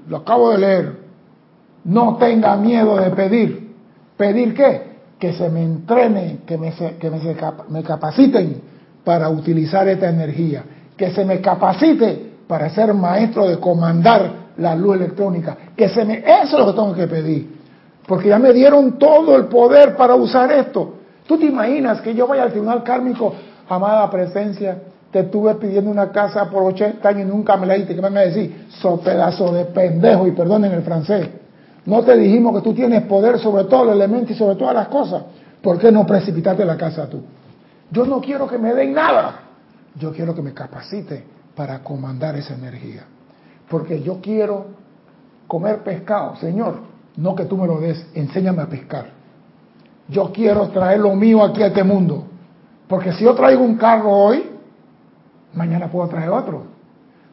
[0.08, 0.92] Lo acabo de leer.
[1.84, 3.74] No tenga miedo de pedir.
[4.16, 4.96] ¿Pedir qué?
[5.18, 7.20] que se me entrene, que, me, que me,
[7.68, 8.60] me capaciten
[9.04, 10.64] para utilizar esta energía,
[10.96, 16.18] que se me capacite para ser maestro de comandar la luz electrónica, que se me,
[16.18, 17.56] eso es lo que tengo que pedir,
[18.06, 20.94] porque ya me dieron todo el poder para usar esto.
[21.26, 23.34] ¿Tú te imaginas que yo vaya al tribunal kármico,
[23.68, 24.78] amada presencia,
[25.10, 28.26] te estuve pidiendo una casa por 80 años y nunca me la diste, ¿qué me
[28.26, 28.66] decir?
[28.68, 31.28] So pedazo de pendejo, y perdonen el francés.
[31.86, 34.88] No te dijimos que tú tienes poder sobre todos los elementos y sobre todas las
[34.88, 35.22] cosas.
[35.62, 37.22] ¿Por qué no precipitarte la casa tú?
[37.90, 39.40] Yo no quiero que me den nada.
[39.98, 41.24] Yo quiero que me capacite
[41.54, 43.04] para comandar esa energía.
[43.68, 44.66] Porque yo quiero
[45.46, 46.36] comer pescado.
[46.36, 46.80] Señor,
[47.16, 49.06] no que tú me lo des, enséñame a pescar.
[50.08, 52.26] Yo quiero traer lo mío aquí a este mundo.
[52.88, 54.44] Porque si yo traigo un carro hoy,
[55.54, 56.64] mañana puedo traer otro.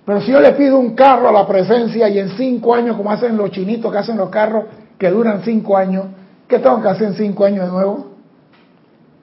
[0.06, 3.12] Pero si yo le pido un carro a la presencia y en cinco años, como
[3.12, 4.66] hacen los chinitos que hacen los carros
[4.98, 6.06] que duran cinco años,
[6.48, 8.08] ¿qué tengo que hacer en cinco años de nuevo?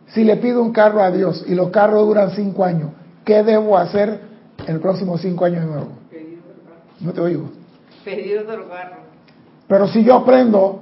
[0.08, 2.90] Si le pido un carro a Dios y los carros duran cinco años,
[3.24, 4.20] ¿qué debo hacer
[4.66, 5.88] en los próximos cinco años de nuevo?
[7.00, 7.50] No te oigo.
[8.04, 8.96] Pedir otro carro.
[9.68, 10.80] Pero si yo aprendo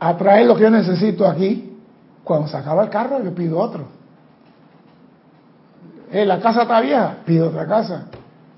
[0.00, 1.78] a traer lo que yo necesito aquí,
[2.24, 3.97] cuando se acaba el carro, yo pido otro.
[6.10, 8.06] Eh, la casa está vieja, pido otra casa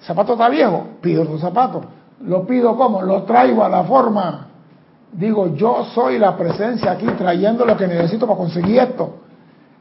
[0.03, 1.83] zapato está viejo, pido otro zapato.
[2.25, 4.47] Lo pido como, lo traigo a la forma.
[5.13, 9.17] Digo, yo soy la presencia aquí trayendo lo que necesito para conseguir esto.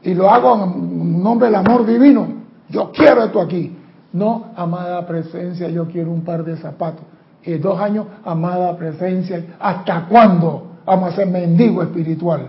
[0.02, 2.26] Y lo hago en nombre del amor divino.
[2.68, 3.76] Yo quiero esto aquí.
[4.12, 7.04] No, amada presencia, yo quiero un par de zapatos.
[7.44, 12.48] Y dos años, amada presencia, ¿hasta cuándo vamos a ser mendigo espiritual?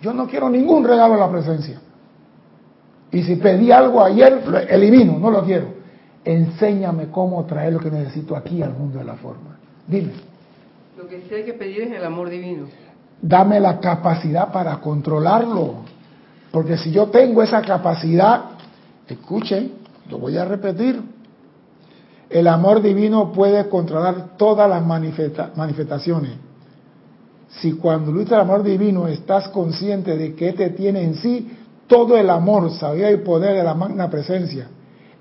[0.00, 1.80] Yo no quiero ningún regalo a la presencia.
[3.12, 5.82] Y si pedí algo ayer, lo elimino, no lo quiero
[6.24, 9.58] enséñame cómo traer lo que necesito aquí al mundo de la forma.
[9.86, 10.12] Dime.
[10.96, 12.66] Lo que sí hay que pedir es el amor divino.
[13.20, 15.82] Dame la capacidad para controlarlo.
[16.50, 18.42] Porque si yo tengo esa capacidad,
[19.08, 19.72] escuchen,
[20.10, 21.00] lo voy a repetir,
[22.28, 26.32] el amor divino puede controlar todas las manifestaciones.
[27.48, 31.50] Si cuando luchas el amor divino estás consciente de que te tiene en sí
[31.86, 34.68] todo el amor, sabiduría y poder de la magna presencia,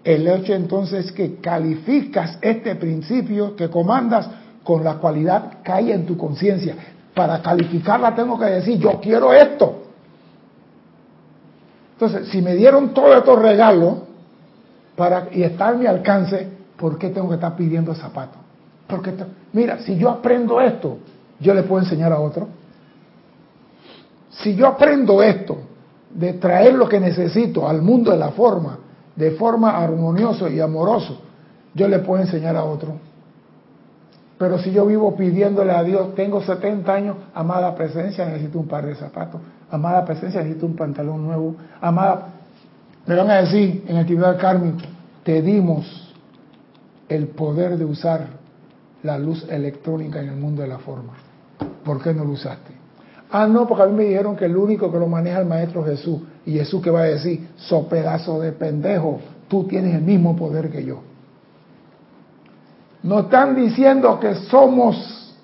[0.03, 4.29] el hecho entonces es que calificas este principio que comandas
[4.63, 6.75] con la cualidad hay en tu conciencia.
[7.13, 9.83] Para calificarla tengo que decir, yo quiero esto.
[11.93, 13.99] Entonces, si me dieron todos estos regalos
[14.95, 16.47] para, y está a mi alcance,
[16.77, 18.37] ¿por qué tengo que estar pidiendo zapatos?
[18.87, 19.13] Porque,
[19.53, 20.97] mira, si yo aprendo esto,
[21.39, 22.47] yo le puedo enseñar a otro.
[24.31, 25.57] Si yo aprendo esto,
[26.13, 28.79] de traer lo que necesito al mundo de la forma,
[29.15, 31.17] de forma armoniosa y amoroso,
[31.73, 32.93] yo le puedo enseñar a otro.
[34.37, 38.85] Pero si yo vivo pidiéndole a Dios, tengo 70 años, amada presencia, necesito un par
[38.85, 42.29] de zapatos, amada presencia, necesito un pantalón nuevo, amada,
[43.05, 44.79] me van a decir en actividad kármico,
[45.23, 46.11] te dimos
[47.07, 48.27] el poder de usar
[49.03, 51.13] la luz electrónica en el mundo de la forma.
[51.83, 52.80] ¿Por qué no lo usaste?
[53.31, 55.47] Ah, no, porque a mí me dijeron que el único que lo maneja es el
[55.47, 56.19] Maestro Jesús.
[56.45, 60.69] Y Jesús que va a decir, so pedazo de pendejo, tú tienes el mismo poder
[60.69, 61.01] que yo.
[63.03, 65.35] Nos están diciendo que somos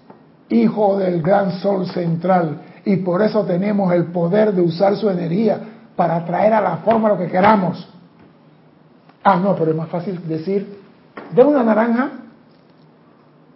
[0.49, 5.59] hijos del gran sol central y por eso tenemos el poder de usar su energía
[5.95, 7.87] para traer a la forma lo que queramos.
[9.23, 10.77] Ah, no, pero es más fácil decir,
[11.33, 12.11] de una naranja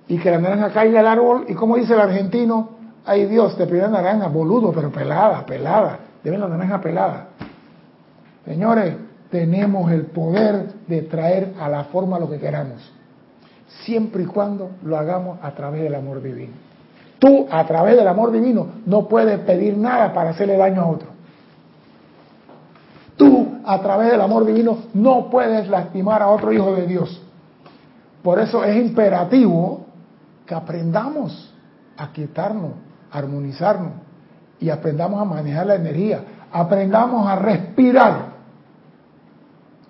[0.07, 3.65] y que la naranja caiga al árbol y como dice el argentino, ay Dios, te
[3.67, 7.27] pidió naranja, boludo, pero pelada, pelada, debe la naranja pelada.
[8.45, 8.95] Señores,
[9.29, 12.91] tenemos el poder de traer a la forma lo que queramos
[13.85, 16.53] siempre y cuando lo hagamos a través del amor divino.
[17.19, 21.07] Tú, a través del amor divino, no puedes pedir nada para hacerle daño a otro.
[23.15, 27.21] Tú, a través del amor divino, no puedes lastimar a otro hijo de Dios.
[28.23, 29.85] Por eso es imperativo
[30.45, 31.53] que aprendamos
[31.97, 32.71] a quitarnos,
[33.11, 33.93] armonizarnos
[34.59, 38.31] y aprendamos a manejar la energía, aprendamos a respirar,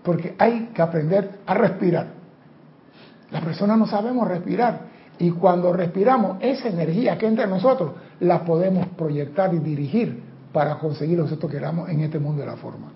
[0.04, 2.08] porque hay que aprender a respirar.
[3.32, 4.92] Las personas no sabemos respirar.
[5.20, 10.80] Y cuando respiramos, esa energía que entra en nosotros, la podemos proyectar y dirigir para
[10.80, 12.88] conseguir lo que nosotros queramos en este mundo de la forma.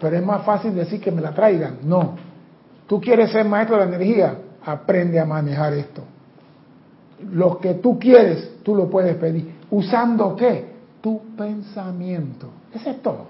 [0.00, 1.78] Pero es más fácil decir que me la traigan.
[1.84, 2.16] No.
[2.86, 6.02] Tú quieres ser maestro de la energía, aprende a manejar esto.
[7.32, 9.54] Lo que tú quieres, tú lo puedes pedir.
[9.70, 10.76] ¿Usando qué?
[11.00, 12.48] Tu pensamiento.
[12.72, 13.26] Eso es todo.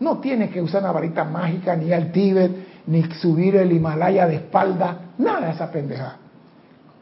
[0.00, 2.52] No tienes que usar una varita mágica, ni al Tíbet,
[2.86, 6.16] ni subir el Himalaya de espalda, nada de esa pendeja.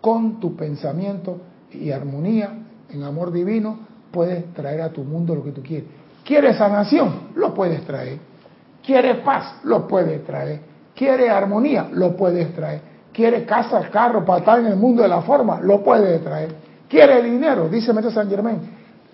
[0.00, 1.40] Con tu pensamiento
[1.72, 2.50] y armonía
[2.90, 3.78] en amor divino
[4.10, 5.88] puedes traer a tu mundo lo que tú quieres.
[6.24, 7.30] ¿Quieres sanación?
[7.34, 8.18] Lo puedes traer.
[8.84, 9.56] ¿Quieres paz?
[9.64, 10.60] Lo puedes traer.
[10.94, 11.88] ¿Quieres armonía?
[11.92, 12.93] Lo puedes traer.
[13.14, 15.60] ¿Quieres casa, carro, para estar en el mundo de la forma?
[15.60, 16.54] Lo puedes traer.
[16.88, 17.68] ¿Quieres dinero?
[17.68, 18.58] Dice Maestro San Germán.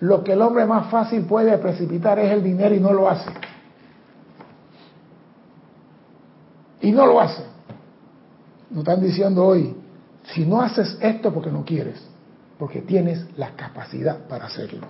[0.01, 3.29] Lo que el hombre más fácil puede precipitar es el dinero y no lo hace.
[6.81, 7.43] y no lo hace.
[8.69, 9.75] Nos están diciendo hoy,
[10.23, 12.01] si no haces esto porque no quieres,
[12.57, 14.87] porque tienes la capacidad para hacerlo.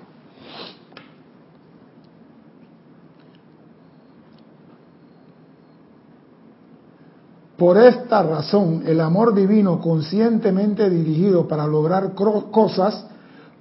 [7.62, 13.06] Por esta razón, el amor divino conscientemente dirigido para lograr cosas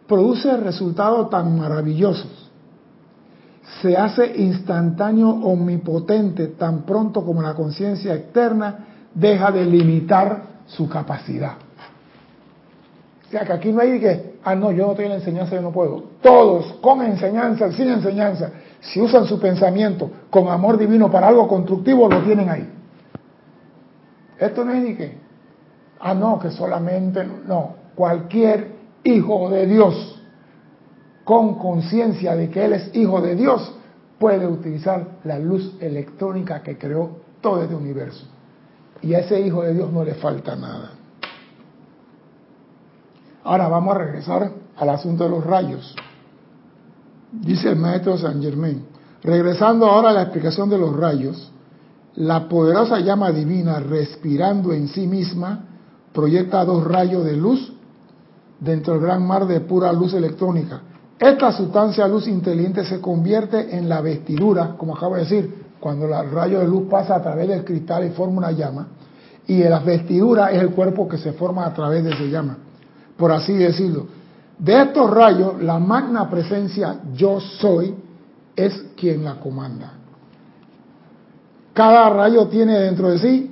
[0.07, 2.49] produce resultados tan maravillosos
[3.83, 11.57] se hace instantáneo, omnipotente, tan pronto como la conciencia externa deja de limitar su capacidad.
[13.29, 15.61] O sea que aquí no hay que, ah, no, yo no tengo la enseñanza, yo
[15.61, 16.05] no puedo.
[16.23, 22.09] Todos, con enseñanza, sin enseñanza, si usan su pensamiento con amor divino para algo constructivo,
[22.09, 22.80] lo tienen ahí.
[24.41, 25.19] Esto no es ni que,
[26.01, 28.73] ah, no, que solamente, no, cualquier
[29.05, 30.17] hijo de Dios
[31.25, 33.75] con conciencia de que Él es hijo de Dios,
[34.19, 38.27] puede utilizar la luz electrónica que creó todo este universo.
[39.03, 40.93] Y a ese hijo de Dios no le falta nada.
[43.45, 45.95] Ahora vamos a regresar al asunto de los rayos.
[47.33, 48.85] Dice el maestro San Germain,
[49.23, 51.53] regresando ahora a la explicación de los rayos,
[52.17, 55.65] la poderosa llama divina respirando en sí misma
[56.13, 57.73] proyecta dos rayos de luz
[58.59, 60.83] dentro del gran mar de pura luz electrónica
[61.21, 66.31] esta sustancia luz inteligente se convierte en la vestidura, como acabo de decir, cuando el
[66.31, 68.89] rayo de luz pasa a través del cristal y forma una llama,
[69.47, 72.57] y la vestidura es el cuerpo que se forma a través de esa llama,
[73.19, 74.07] por así decirlo.
[74.59, 77.95] De estos rayos, la magna presencia yo soy
[78.57, 79.93] es quien la comanda.
[81.73, 83.51] Cada rayo tiene dentro de sí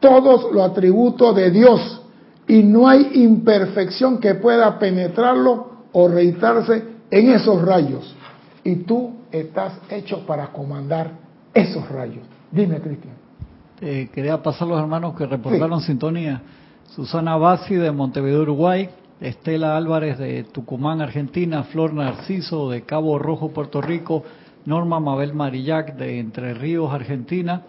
[0.00, 2.02] todos los atributos de Dios
[2.46, 8.14] y no hay imperfección que pueda penetrarlo o reitarse en esos rayos.
[8.62, 11.10] Y tú estás hecho para comandar
[11.54, 12.24] esos rayos.
[12.50, 13.14] Dime, Cristian.
[13.80, 16.42] Eh, quería pasar los hermanos que reportaron sintonía.
[16.94, 18.88] Susana Bassi de Montevideo, Uruguay.
[19.20, 21.64] Estela Álvarez de Tucumán, Argentina.
[21.64, 24.22] Flor Narciso de Cabo Rojo, Puerto Rico.
[24.66, 27.62] Norma Mabel Marillac de Entre Ríos, Argentina.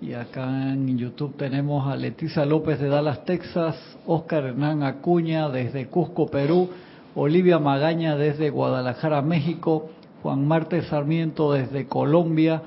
[0.00, 3.76] Y acá en YouTube tenemos a Leticia López de Dallas, Texas,
[4.06, 6.70] Oscar Hernán Acuña desde Cusco, Perú,
[7.14, 9.90] Olivia Magaña desde Guadalajara, México,
[10.22, 12.62] Juan Marte Sarmiento desde Colombia,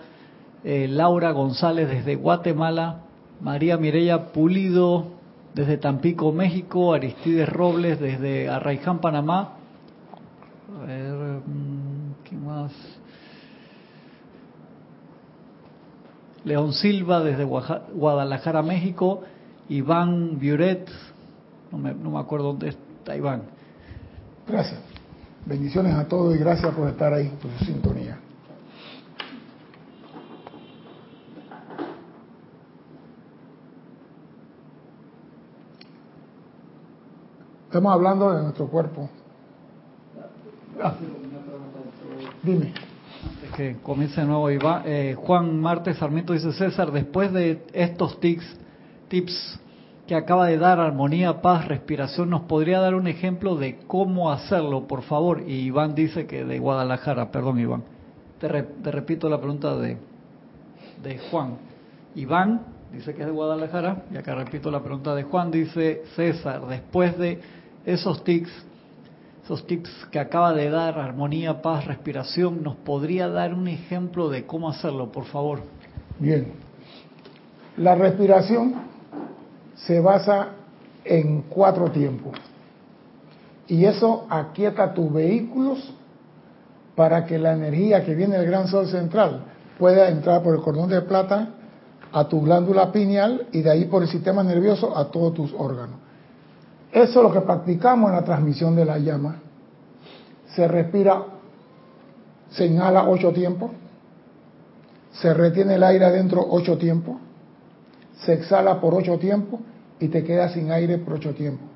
[0.64, 3.02] eh, Laura González desde Guatemala,
[3.42, 5.08] María Mireya Pulido
[5.56, 9.58] desde Tampico, México, Aristides Robles desde Arraiján, Panamá
[10.86, 12.72] ver, mm, ¿quién más?
[16.46, 19.22] León Silva desde Guadalajara, México.
[19.70, 20.90] Iván Buret,
[21.72, 23.44] no me, no me acuerdo dónde está Iván.
[24.48, 24.80] Gracias.
[25.46, 28.18] Bendiciones a todos y gracias por estar ahí, por su sintonía.
[37.74, 39.10] Estamos hablando de nuestro cuerpo.
[40.80, 40.94] Ah.
[42.44, 42.72] Dime.
[43.56, 44.84] Que comience de nuevo, Iván.
[44.86, 48.46] Eh, Juan Marte Sarmiento dice César, después de estos tips,
[49.08, 49.60] tips
[50.08, 54.88] que acaba de dar, armonía, paz, respiración, ¿nos podría dar un ejemplo de cómo hacerlo,
[54.88, 55.44] por favor?
[55.48, 57.84] Y Iván dice que de Guadalajara, perdón Iván.
[58.40, 59.98] Te, te repito la pregunta de,
[61.02, 61.58] de Juan.
[62.16, 66.68] Iván dice que es de Guadalajara, y acá repito la pregunta de Juan, dice César,
[66.68, 67.40] después de
[67.86, 68.52] esos tips,
[69.44, 74.46] esos tips que acaba de dar, armonía, paz, respiración, ¿nos podría dar un ejemplo de
[74.46, 75.62] cómo hacerlo, por favor?
[76.18, 76.54] Bien.
[77.78, 78.74] La respiración
[79.76, 80.50] se basa
[81.04, 82.40] en cuatro tiempos.
[83.68, 85.94] Y eso aquieta tus vehículos
[86.96, 89.44] para que la energía que viene del gran sol central
[89.78, 91.50] pueda entrar por el cordón de plata
[92.14, 96.03] a tu glándula pineal y de ahí por el sistema nervioso a todos tus órganos.
[96.94, 99.38] Eso es lo que practicamos en la transmisión de la llama.
[100.56, 101.24] Se respira,
[102.52, 103.72] se inhala ocho tiempos,
[105.12, 107.16] se retiene el aire adentro ocho tiempos,
[108.18, 109.60] se exhala por ocho tiempos
[110.00, 111.68] y te quedas sin aire por ocho tiempos.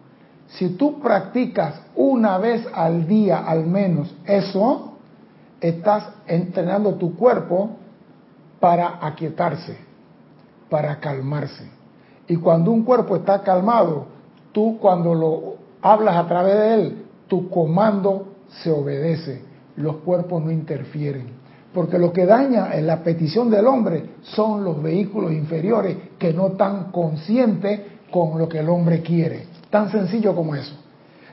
[0.49, 4.93] Si tú practicas una vez al día al menos eso,
[5.59, 7.71] estás entrenando tu cuerpo
[8.59, 9.77] para aquietarse,
[10.69, 11.67] para calmarse.
[12.27, 14.16] Y cuando un cuerpo está calmado,
[14.51, 19.41] tú cuando lo hablas a través de él, tu comando se obedece,
[19.75, 21.37] los cuerpos no interfieren.
[21.73, 26.47] Porque lo que daña en la petición del hombre son los vehículos inferiores que no
[26.47, 27.81] están conscientes
[28.11, 29.47] con lo que el hombre quiere.
[29.69, 30.73] Tan sencillo como eso.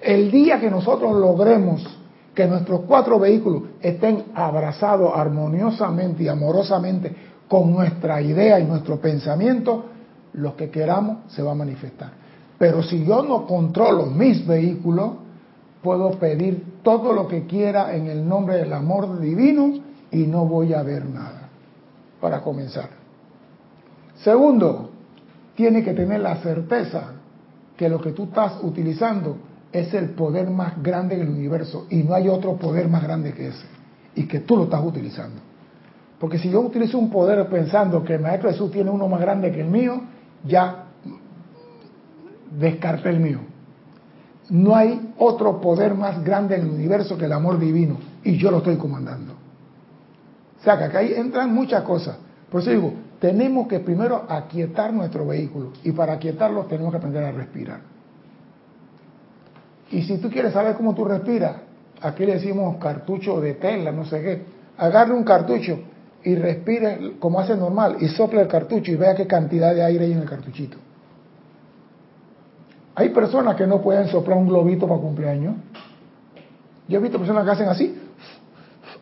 [0.00, 1.86] El día que nosotros logremos
[2.34, 7.14] que nuestros cuatro vehículos estén abrazados armoniosamente y amorosamente
[7.48, 9.84] con nuestra idea y nuestro pensamiento,
[10.32, 12.23] lo que queramos se va a manifestar.
[12.64, 15.10] Pero si yo no controlo mis vehículos,
[15.82, 19.74] puedo pedir todo lo que quiera en el nombre del amor divino
[20.10, 21.50] y no voy a ver nada.
[22.22, 22.88] Para comenzar.
[24.14, 24.92] Segundo,
[25.54, 27.12] tiene que tener la certeza
[27.76, 29.36] que lo que tú estás utilizando
[29.70, 33.48] es el poder más grande del universo y no hay otro poder más grande que
[33.48, 33.66] ese
[34.14, 35.38] y que tú lo estás utilizando.
[36.18, 39.52] Porque si yo utilizo un poder pensando que el Maestro Jesús tiene uno más grande
[39.52, 40.00] que el mío,
[40.46, 40.83] ya
[42.58, 43.40] descarté el mío.
[44.50, 48.50] No hay otro poder más grande en el universo que el amor divino y yo
[48.50, 49.32] lo estoy comandando.
[50.60, 52.16] O sea que acá entran muchas cosas.
[52.50, 57.24] Por eso digo, tenemos que primero aquietar nuestro vehículo y para aquietarlo tenemos que aprender
[57.24, 57.80] a respirar.
[59.90, 61.56] Y si tú quieres saber cómo tú respiras,
[62.00, 64.42] aquí le decimos cartucho de tela, no sé qué,
[64.78, 65.78] agarre un cartucho
[66.22, 70.06] y respire como hace normal y sople el cartucho y vea qué cantidad de aire
[70.06, 70.78] hay en el cartuchito.
[72.96, 75.56] Hay personas que no pueden soplar un globito para cumpleaños.
[76.86, 77.98] Yo he visto personas que hacen así.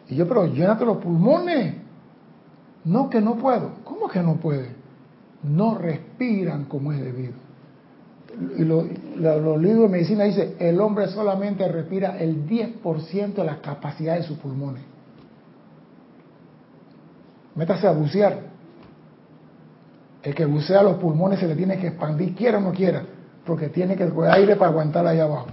[0.09, 1.75] Y yo, pero llénate los pulmones.
[2.85, 3.73] No, que no puedo.
[3.85, 4.71] ¿Cómo que no puede?
[5.43, 7.35] No respiran como es debido.
[8.57, 14.17] Y los libros de medicina dicen, el hombre solamente respira el 10% de la capacidad
[14.17, 14.83] de sus pulmones.
[17.55, 18.53] Métase a bucear.
[20.23, 23.05] El que bucea los pulmones se le tiene que expandir, quiera o no quiera
[23.45, 25.49] porque tiene que el aire para aguantar ahí abajo.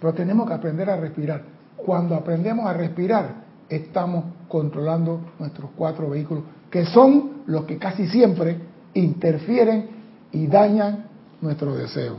[0.00, 1.42] Pero tenemos que aprender a respirar.
[1.76, 8.58] Cuando aprendemos a respirar, estamos controlando nuestros cuatro vehículos, que son los que casi siempre
[8.94, 9.88] interfieren
[10.32, 11.06] y dañan
[11.40, 12.16] nuestro deseo.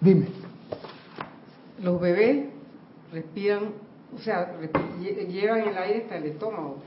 [0.00, 0.26] Dime.
[1.80, 2.46] Los bebés
[3.12, 3.72] respiran,
[4.14, 4.52] o sea,
[5.00, 6.78] llevan el aire hasta el estómago.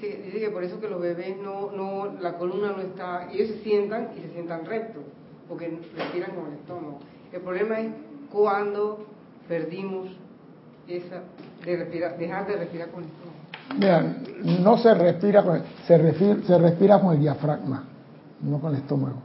[0.00, 3.62] dice que por eso que los bebés no, no, la columna no está, ellos se
[3.62, 5.02] sientan y se sientan rectos
[5.52, 6.98] porque respiran con el estómago.
[7.30, 7.92] El problema es
[8.32, 9.04] cuando
[9.46, 10.08] perdimos
[10.88, 11.24] esa
[11.62, 13.38] de respirar, dejar de respirar con el estómago.
[13.78, 14.16] Mira,
[14.62, 17.84] no se respira con, se respira, se respira con el diafragma,
[18.40, 19.16] no con el estómago.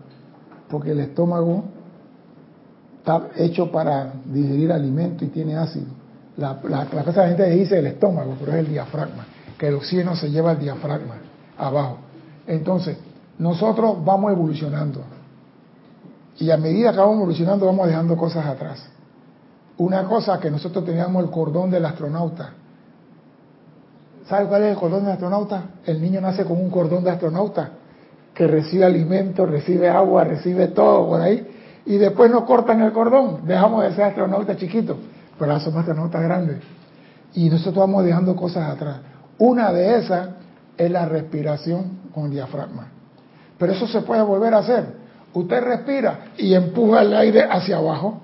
[0.69, 1.63] Porque el estómago
[2.97, 5.88] está hecho para digerir alimento y tiene ácido.
[6.36, 9.25] La, la, la cosa la gente dice el estómago, pero es el diafragma,
[9.57, 11.15] que el oxígeno se lleva al diafragma,
[11.57, 11.99] abajo.
[12.45, 12.97] Entonces,
[13.39, 15.15] nosotros vamos evolucionando.
[16.39, 18.88] Y a medida que vamos evolucionando, vamos dejando cosas atrás.
[19.77, 22.53] Una cosa que nosotros teníamos el cordón del astronauta.
[24.27, 25.63] ¿Sabe cuál es el cordón del astronauta?
[25.85, 27.71] El niño nace con un cordón de astronauta
[28.33, 31.47] que recibe alimento, recibe agua, recibe todo por ahí.
[31.85, 33.47] Y después nos cortan el cordón.
[33.47, 34.97] Dejamos de ser astronautas chiquitos,
[35.39, 36.57] pero ahora somos astronautas grandes.
[37.33, 38.97] Y nosotros vamos dejando cosas atrás.
[39.39, 40.29] Una de esas
[40.77, 42.89] es la respiración con diafragma.
[43.57, 45.07] Pero eso se puede volver a hacer.
[45.38, 48.21] Usted respira y empuja el aire hacia abajo.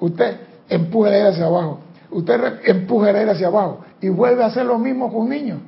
[0.00, 0.36] Usted
[0.68, 1.78] empuja el aire hacia abajo.
[2.10, 5.60] Usted empuja el aire hacia abajo y vuelve a hacer lo mismo con un niño.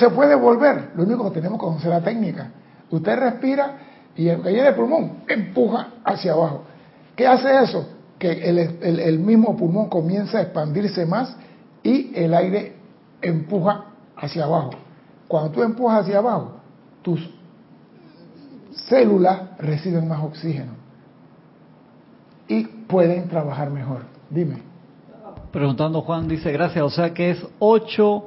[0.00, 2.50] Se puede volver, lo único que tenemos que conocer la técnica.
[2.90, 3.76] Usted respira
[4.16, 6.62] y el que el pulmón empuja hacia abajo.
[7.14, 7.86] ¿Qué hace eso?
[8.18, 11.36] Que el, el mismo pulmón comienza a expandirse más
[11.84, 12.74] y el aire
[13.22, 13.84] empuja
[14.16, 14.70] hacia abajo.
[15.28, 16.56] Cuando tú empujas hacia abajo,
[17.02, 17.20] tus
[18.88, 20.72] células reciben más oxígeno
[22.48, 24.02] y pueden trabajar mejor.
[24.30, 24.62] Dime.
[25.50, 28.24] Preguntando Juan, dice, gracias, o sea que es 8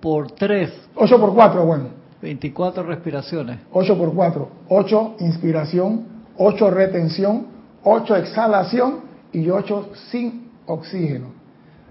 [0.00, 0.72] por 3.
[0.94, 1.84] 8 por 4, bueno.
[2.22, 3.60] 24 respiraciones.
[3.72, 4.48] 8 por 4.
[4.68, 6.04] 8 inspiración,
[6.36, 7.46] 8 retención,
[7.84, 9.00] 8 exhalación
[9.32, 11.38] y 8 sin oxígeno.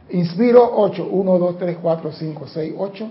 [0.09, 3.09] Inspiro 8, 1, 2, 3, 4, 5, 6, 8.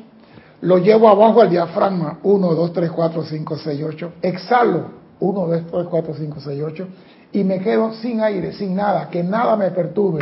[0.61, 4.13] Lo llevo abajo al diafragma, 1, 2, 3, 4, 5, 6, 8.
[4.23, 4.85] Exhalo,
[5.21, 6.89] 1, 2, 3, 4, 5, 6, 8.
[7.33, 10.21] Y me quedo sin aire, sin nada, que nada me perturbe.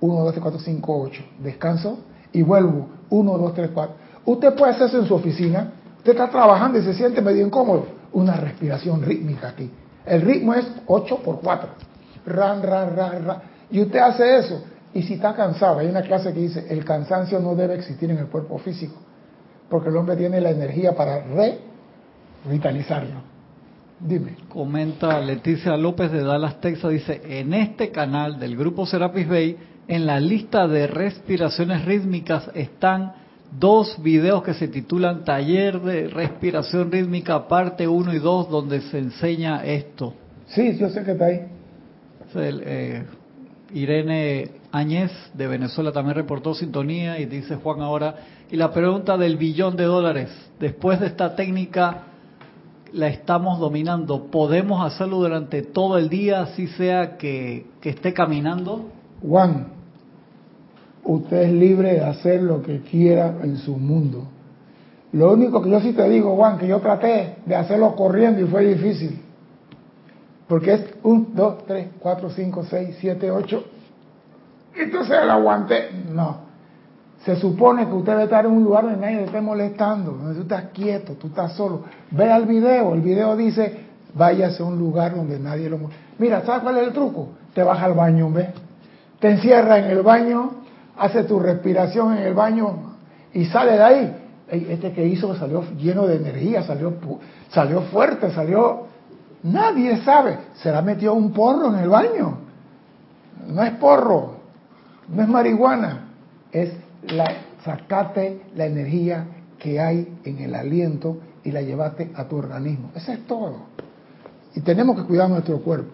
[0.00, 1.22] 1, 2, 3, 4, 5, 8.
[1.38, 1.98] Descanso
[2.32, 2.88] y vuelvo.
[3.10, 3.94] 1, 2, 3, 4.
[4.26, 5.72] Usted puede hacer eso en su oficina.
[5.98, 7.86] Usted está trabajando y se siente medio incómodo.
[8.12, 9.70] Una respiración rítmica aquí.
[10.04, 11.68] El ritmo es 8 por 4.
[12.26, 13.38] Ran, ran, ran, ran.
[13.70, 14.62] Y usted hace eso.
[14.94, 18.18] Y si está cansado, hay una clase que dice, el cansancio no debe existir en
[18.18, 18.94] el cuerpo físico,
[19.68, 21.24] porque el hombre tiene la energía para
[22.44, 23.34] revitalizarlo.
[24.00, 24.36] Dime.
[24.48, 29.56] Comenta Leticia López de Dallas, Texas, dice, en este canal del grupo Serapis Bay,
[29.88, 33.12] en la lista de respiraciones rítmicas están
[33.58, 38.98] dos videos que se titulan Taller de Respiración Rítmica, parte 1 y 2, donde se
[38.98, 40.14] enseña esto.
[40.46, 41.40] Sí, yo sé que está ahí.
[42.34, 43.04] El, eh,
[43.72, 48.16] Irene Áñez de Venezuela también reportó sintonía y dice Juan ahora,
[48.50, 52.02] y la pregunta del billón de dólares, después de esta técnica
[52.92, 58.90] la estamos dominando, ¿podemos hacerlo durante todo el día, así sea que, que esté caminando?
[59.22, 59.68] Juan,
[61.04, 64.24] usted es libre de hacer lo que quiera en su mundo.
[65.12, 68.46] Lo único que yo sí te digo, Juan, que yo traté de hacerlo corriendo y
[68.46, 69.20] fue difícil.
[70.48, 73.64] Porque es 1, 2, 3, 4, 5, 6, 7, 8.
[74.76, 75.90] Entonces lo aguanté.
[76.12, 76.44] No.
[77.24, 80.34] Se supone que usted debe estar en un lugar donde nadie le esté molestando, donde
[80.34, 81.84] tú estás quieto, tú estás solo.
[82.10, 82.94] Vea el video.
[82.94, 86.02] El video dice, váyase a un lugar donde nadie lo moleste.
[86.18, 87.28] Mira, ¿sabes cuál es el truco?
[87.54, 88.48] Te vas al baño, ¿ves?
[89.20, 90.50] Te encierra en el baño,
[90.98, 92.96] hace tu respiración en el baño
[93.32, 94.16] y sale de ahí.
[94.48, 96.92] Este que hizo salió lleno de energía, salió,
[97.48, 98.84] salió fuerte, salió
[99.44, 100.38] Nadie sabe.
[100.54, 102.38] ¿Será metió un porro en el baño?
[103.46, 104.36] No es porro,
[105.08, 106.08] no es marihuana,
[106.52, 106.72] es
[107.08, 107.26] la,
[107.64, 109.26] sacate la energía
[109.58, 112.90] que hay en el aliento y la llevaste a tu organismo.
[112.94, 113.56] Eso es todo.
[114.54, 115.92] Y tenemos que cuidar nuestro cuerpo.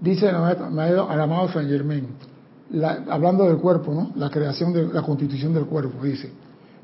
[0.00, 2.08] Dice el amado San Germain,
[3.08, 4.10] hablando del cuerpo, ¿no?
[4.16, 6.30] la creación de la constitución del cuerpo, dice,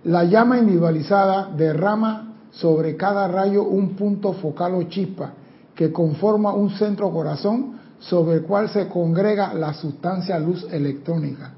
[0.05, 5.33] la llama individualizada derrama sobre cada rayo un punto focal o chispa
[5.75, 11.53] que conforma un centro corazón sobre el cual se congrega la sustancia luz electrónica,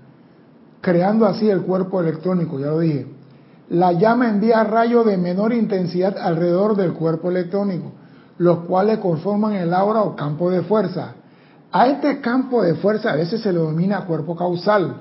[0.80, 3.06] creando así el cuerpo electrónico, ya lo dije.
[3.70, 7.92] La llama envía rayos de menor intensidad alrededor del cuerpo electrónico,
[8.38, 11.14] los cuales conforman el aura o campo de fuerza,
[11.70, 15.00] a este campo de fuerza a veces se le denomina cuerpo causal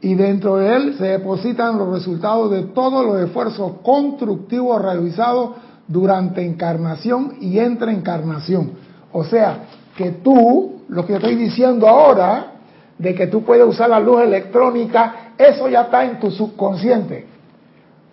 [0.00, 5.50] y dentro de él se depositan los resultados de todos los esfuerzos constructivos realizados
[5.88, 8.72] durante encarnación y entre encarnación.
[9.12, 9.64] O sea,
[9.96, 12.52] que tú, lo que estoy diciendo ahora,
[12.98, 17.26] de que tú puedes usar la luz electrónica, eso ya está en tu subconsciente.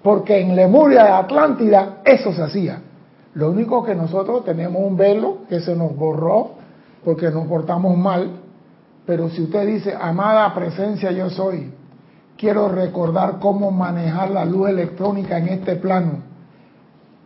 [0.01, 2.81] Porque en Lemuria de Atlántida eso se hacía.
[3.35, 6.51] Lo único que nosotros tenemos un velo que se nos borró
[7.03, 8.29] porque nos portamos mal,
[9.05, 11.71] pero si usted dice, amada presencia yo soy,
[12.37, 16.19] quiero recordar cómo manejar la luz electrónica en este plano,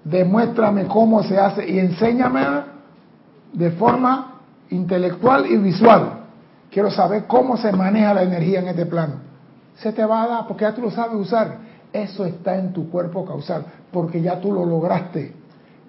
[0.04, 2.42] demuéstrame cómo se hace y enséñame
[3.54, 6.20] de forma intelectual y visual.
[6.70, 9.16] Quiero saber cómo se maneja la energía en este plano.
[9.76, 11.58] Se te va a dar porque ya tú lo sabes usar.
[11.92, 15.34] Eso está en tu cuerpo causal, porque ya tú lo lograste.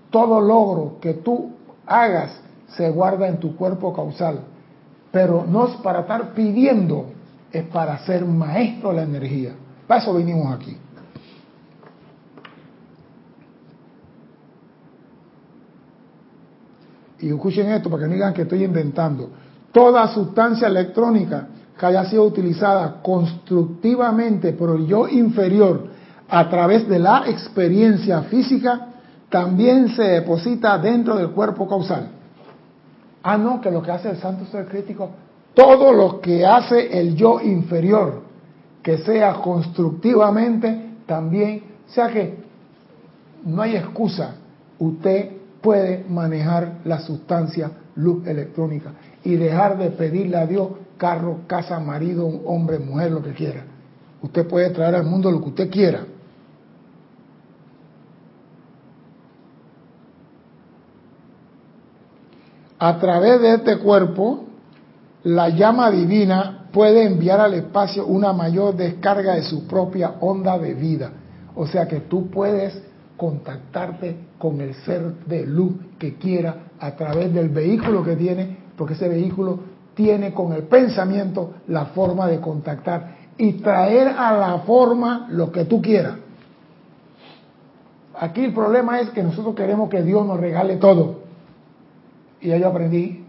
[0.09, 1.51] Todo logro que tú
[1.86, 4.41] hagas se guarda en tu cuerpo causal.
[5.11, 7.06] Pero no es para estar pidiendo,
[7.50, 9.52] es para ser maestro de la energía.
[9.86, 10.76] Para eso vinimos aquí.
[17.18, 19.30] Y escuchen esto para que no digan que estoy inventando.
[19.72, 21.48] Toda sustancia electrónica
[21.78, 25.88] que haya sido utilizada constructivamente por el yo inferior
[26.28, 28.86] a través de la experiencia física
[29.28, 32.19] también se deposita dentro del cuerpo causal.
[33.22, 35.10] Ah, no, que lo que hace el santo ser crítico,
[35.54, 38.22] todo lo que hace el yo inferior,
[38.82, 42.36] que sea constructivamente, también, o sea que
[43.44, 44.36] no hay excusa,
[44.78, 48.92] usted puede manejar la sustancia luz electrónica
[49.24, 53.64] y dejar de pedirle a Dios carro, casa, marido, hombre, mujer, lo que quiera.
[54.22, 56.04] Usted puede traer al mundo lo que usted quiera.
[62.82, 64.44] A través de este cuerpo,
[65.24, 70.72] la llama divina puede enviar al espacio una mayor descarga de su propia onda de
[70.72, 71.10] vida.
[71.56, 72.82] O sea que tú puedes
[73.18, 78.94] contactarte con el ser de luz que quiera a través del vehículo que tiene, porque
[78.94, 79.58] ese vehículo
[79.92, 85.66] tiene con el pensamiento la forma de contactar y traer a la forma lo que
[85.66, 86.14] tú quieras.
[88.18, 91.19] Aquí el problema es que nosotros queremos que Dios nos regale todo.
[92.41, 93.24] Y ya yo aprendí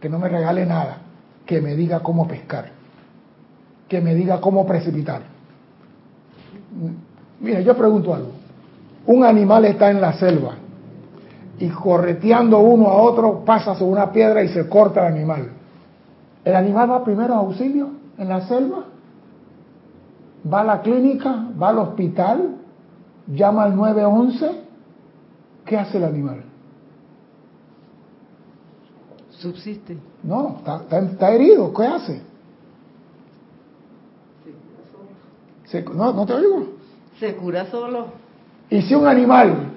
[0.00, 0.98] que no me regale nada,
[1.46, 2.70] que me diga cómo pescar,
[3.88, 5.22] que me diga cómo precipitar.
[7.40, 8.32] Mira, yo pregunto algo.
[9.06, 10.54] Un animal está en la selva
[11.58, 15.50] y correteando uno a otro pasa sobre una piedra y se corta el animal.
[16.44, 18.84] ¿El animal va primero a auxilio en la selva?
[20.52, 21.48] ¿Va a la clínica?
[21.60, 22.56] ¿Va al hospital?
[23.26, 24.50] ¿Llama al 911?
[25.64, 26.44] ¿Qué hace el animal?
[29.44, 29.98] Subsiste.
[30.22, 31.70] No, está, herido.
[31.74, 32.22] ¿Qué hace?
[35.66, 36.68] Se, no, no te oigo.
[37.20, 38.06] Se cura solo.
[38.70, 39.72] Y si un animal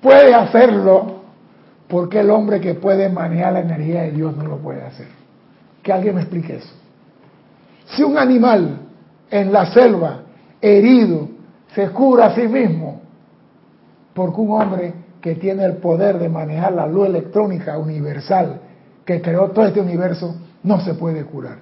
[0.00, 1.22] puede hacerlo,
[1.88, 5.08] ¿por qué el hombre que puede manejar la energía de Dios no lo puede hacer?
[5.82, 6.72] Que alguien me explique eso.
[7.86, 8.82] Si un animal
[9.32, 10.20] en la selva,
[10.60, 11.28] herido,
[11.74, 13.00] se cura a sí mismo,
[14.14, 18.60] porque un hombre que tiene el poder de manejar la luz electrónica universal
[19.04, 21.58] que creó todo este universo, no se puede curar.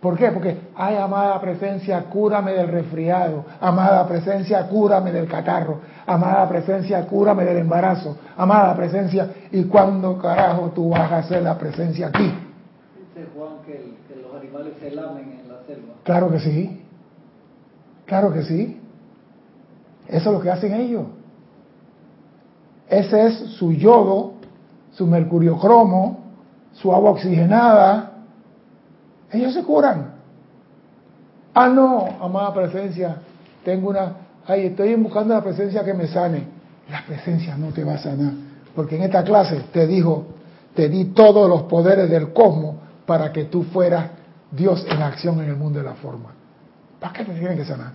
[0.00, 0.30] ¿Por qué?
[0.30, 7.44] Porque, ay, amada presencia, cúrame del resfriado, amada presencia, cúrame del catarro, amada presencia, cúrame
[7.44, 12.24] del embarazo, amada presencia, ¿y cuándo carajo tú vas a hacer la presencia aquí?
[12.24, 15.94] Dice Juan que, los animales se lamen en la selva.
[16.04, 16.84] Claro que sí,
[18.04, 18.80] claro que sí.
[20.08, 21.04] Eso es lo que hacen ellos.
[22.88, 24.34] Ese es su yodo,
[24.92, 26.20] su mercurio cromo,
[26.72, 28.12] su agua oxigenada.
[29.30, 30.14] Ellos se curan.
[31.54, 33.16] Ah, no, amada presencia,
[33.64, 34.12] tengo una,
[34.46, 36.44] ay, estoy buscando la presencia que me sane.
[36.90, 38.32] La presencia no te va a sanar,
[38.74, 40.26] porque en esta clase te dijo,
[40.74, 42.76] te di todos los poderes del cosmos
[43.06, 44.10] para que tú fueras
[44.50, 46.30] Dios en acción en el mundo de la forma.
[47.00, 47.92] ¿Para qué te tienen que sanar?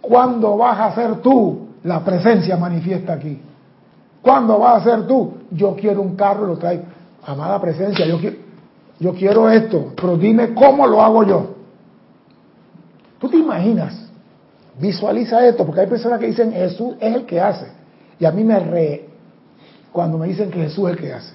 [0.00, 3.40] ¿Cuándo vas a ser tú la presencia manifiesta aquí?
[4.26, 5.34] ¿Cuándo vas a ser tú?
[5.52, 6.82] Yo quiero un carro, lo traigo.
[7.24, 8.18] Amada presencia, yo
[9.14, 11.54] quiero, esto, pero dime cómo lo hago yo.
[13.20, 13.94] ¿Tú te imaginas?
[14.80, 17.68] Visualiza esto, porque hay personas que dicen Jesús es el que hace.
[18.18, 19.08] Y a mí me re
[19.92, 21.34] cuando me dicen que Jesús es el que hace.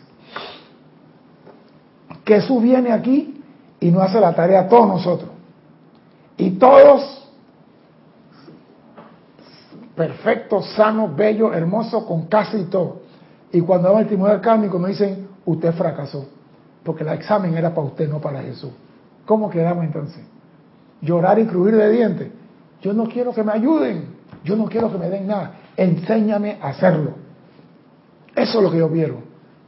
[2.25, 3.41] Jesús viene aquí
[3.79, 5.29] y no hace la tarea a todos nosotros.
[6.35, 7.20] Y todos
[10.01, 13.01] perfecto, sano, bello, hermoso, con casa y todo.
[13.51, 16.25] Y cuando va el tribunal kármico me dicen, usted fracasó,
[16.83, 18.71] porque el examen era para usted, no para Jesús.
[19.27, 20.23] ¿Cómo quedamos entonces?
[21.01, 22.31] Llorar y crujir de dientes.
[22.81, 24.05] Yo no quiero que me ayuden,
[24.43, 25.51] yo no quiero que me den nada.
[25.77, 27.11] Enséñame a hacerlo.
[28.35, 29.17] Eso es lo que yo quiero,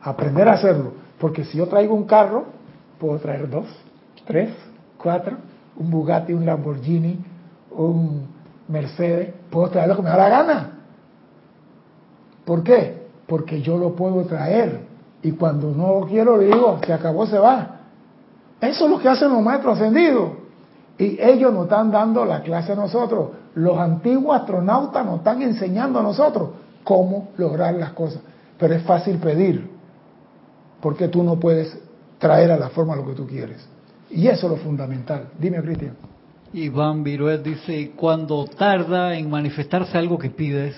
[0.02, 0.94] aprender a hacerlo.
[1.20, 2.46] Porque si yo traigo un carro,
[3.00, 3.68] puedo traer dos,
[4.26, 4.50] tres,
[4.98, 5.38] cuatro,
[5.78, 7.24] un Bugatti, un Lamborghini,
[7.70, 8.33] un
[8.68, 10.80] Mercedes, puedo traer lo que me da la gana.
[12.46, 13.08] ¿Por qué?
[13.28, 14.82] Porque yo lo puedo traer.
[15.22, 17.80] Y cuando no lo quiero, le digo, se acabó, se va.
[18.60, 20.32] Eso es lo que hacen los maestros ascendidos.
[20.98, 23.30] Y ellos nos están dando la clase a nosotros.
[23.56, 26.50] Los antiguos astronautas nos están enseñando a nosotros
[26.84, 28.22] cómo lograr las cosas.
[28.58, 29.70] Pero es fácil pedir,
[30.82, 31.78] porque tú no puedes
[32.20, 33.66] traer a la forma lo que tú quieres.
[34.10, 35.30] Y eso es lo fundamental.
[35.40, 35.96] Dime, Cristian.
[36.54, 40.76] Iván Viruel dice, cuando tarda en manifestarse algo que pides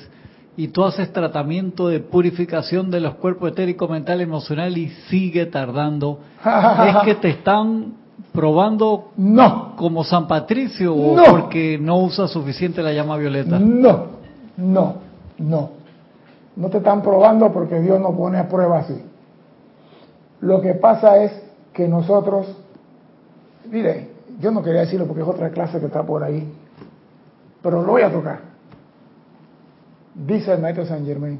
[0.55, 6.19] y tú haces tratamiento de purificación de los cuerpos etérico, mental, emocional y sigue tardando,
[6.87, 7.93] ¿es que te están
[8.31, 9.75] probando no.
[9.75, 13.59] como San Patricio o porque no usa suficiente la llama violeta?
[13.59, 14.05] No,
[14.55, 14.95] no,
[15.37, 15.69] no.
[16.55, 18.95] No te están probando porque Dios no pone a prueba así.
[20.39, 21.33] Lo que pasa es
[21.73, 22.47] que nosotros,
[23.69, 26.51] mire, yo no quería decirlo porque es otra clase que está por ahí,
[27.61, 28.39] pero lo voy a tocar.
[30.13, 31.39] Dice el maestro San Germain,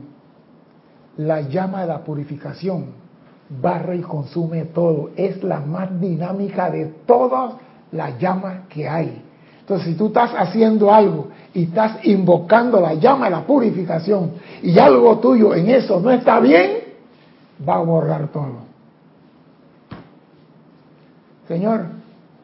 [1.18, 3.06] la llama de la purificación
[3.50, 7.54] barre y consume todo, es la más dinámica de todas
[7.92, 9.22] las llamas que hay.
[9.60, 14.78] Entonces, si tú estás haciendo algo y estás invocando la llama de la purificación y
[14.78, 16.84] algo tuyo en eso no está bien,
[17.68, 18.66] va a borrar todo.
[21.48, 21.95] Señor,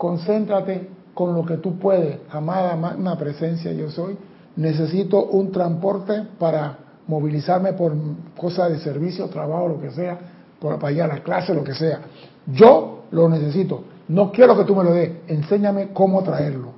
[0.02, 2.22] concéntrate con lo que tú puedes.
[2.32, 4.18] Amada magna presencia yo soy.
[4.56, 6.76] Necesito un transporte para
[7.06, 7.94] movilizarme por
[8.36, 10.18] cosas de servicio, trabajo, lo que sea,
[10.60, 12.00] para ir a la clase, lo que sea.
[12.48, 13.84] Yo lo necesito.
[14.08, 15.12] No quiero que tú me lo des.
[15.28, 16.70] Enséñame cómo traerlo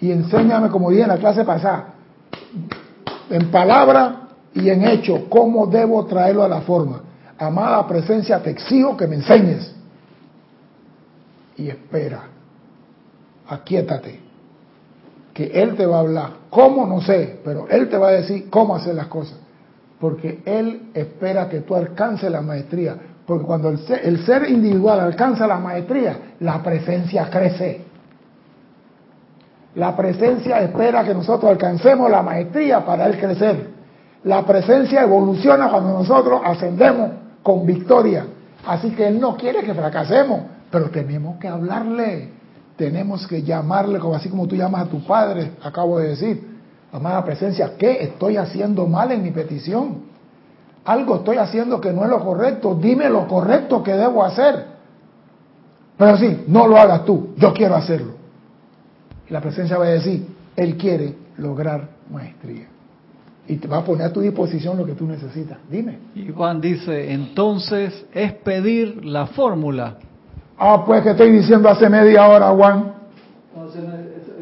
[0.00, 1.94] y enséñame, como dije en la clase pasada,
[3.30, 7.02] en palabra y en hecho, cómo debo traerlo a la forma.
[7.38, 9.72] Amada presencia, te exijo que me enseñes.
[11.56, 12.33] Y espera,
[13.48, 14.20] aquíétate,
[15.32, 16.30] que Él te va a hablar.
[16.50, 16.86] ¿Cómo?
[16.86, 19.38] No sé, pero Él te va a decir cómo hacer las cosas.
[20.00, 22.96] Porque Él espera que tú alcances la maestría.
[23.26, 27.84] Porque cuando el ser, el ser individual alcanza la maestría, la presencia crece.
[29.74, 33.70] La presencia espera que nosotros alcancemos la maestría para él crecer.
[34.24, 37.10] La presencia evoluciona cuando nosotros ascendemos
[37.42, 38.26] con victoria.
[38.66, 42.30] Así que él no quiere que fracasemos, pero tenemos que hablarle,
[42.76, 46.54] tenemos que llamarle, como así como tú llamas a tu padre, acabo de decir.
[46.92, 50.02] Amada presencia, ¿qué estoy haciendo mal en mi petición?
[50.84, 54.66] Algo estoy haciendo que no es lo correcto, dime lo correcto que debo hacer.
[55.96, 58.24] Pero sí, no lo hagas tú, yo quiero hacerlo
[59.28, 62.68] la presencia va a decir, Él quiere lograr maestría.
[63.46, 65.58] Y te va a poner a tu disposición lo que tú necesitas.
[65.68, 65.98] Dime.
[66.14, 69.98] Y Juan dice, entonces es pedir la fórmula.
[70.58, 72.92] Ah, pues que estoy diciendo hace media hora, Juan.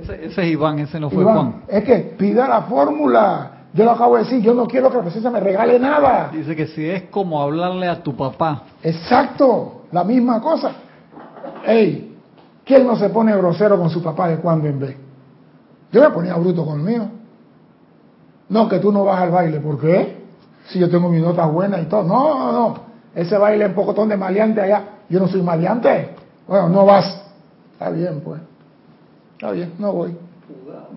[0.03, 1.63] ese, es Iván, ese no fue Juan.
[1.69, 3.51] Es que pida la fórmula.
[3.75, 6.29] Yo lo acabo de decir, yo no quiero que la presencia me regale nada.
[6.31, 8.65] Dice que si es como hablarle a tu papá.
[8.83, 10.73] Exacto, la misma cosa.
[11.65, 12.13] Ey,
[12.65, 14.97] ¿Quién no se pone grosero con su papá de cuando en vez?
[15.91, 17.09] Yo me ponía bruto con el mío.
[18.49, 19.61] No, que tú no vas al baile.
[19.61, 20.23] ¿Por qué?
[20.67, 22.05] Si yo tengo mis notas buenas y todo.
[22.05, 22.75] No, no, no.
[23.15, 24.85] Ese baile es un pocotón de maleante allá.
[25.13, 26.09] Yo no soy maleante.
[26.49, 27.23] Bueno, no vas.
[27.75, 28.41] Está bien, pues.
[29.35, 30.17] Está bien, no voy.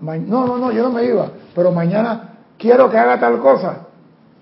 [0.00, 1.28] No, no, no, yo no me iba.
[1.54, 3.80] Pero mañana quiero que haga tal cosa.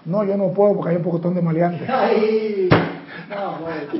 [0.05, 1.85] No, yo no puedo porque hay un pocotón de maleante.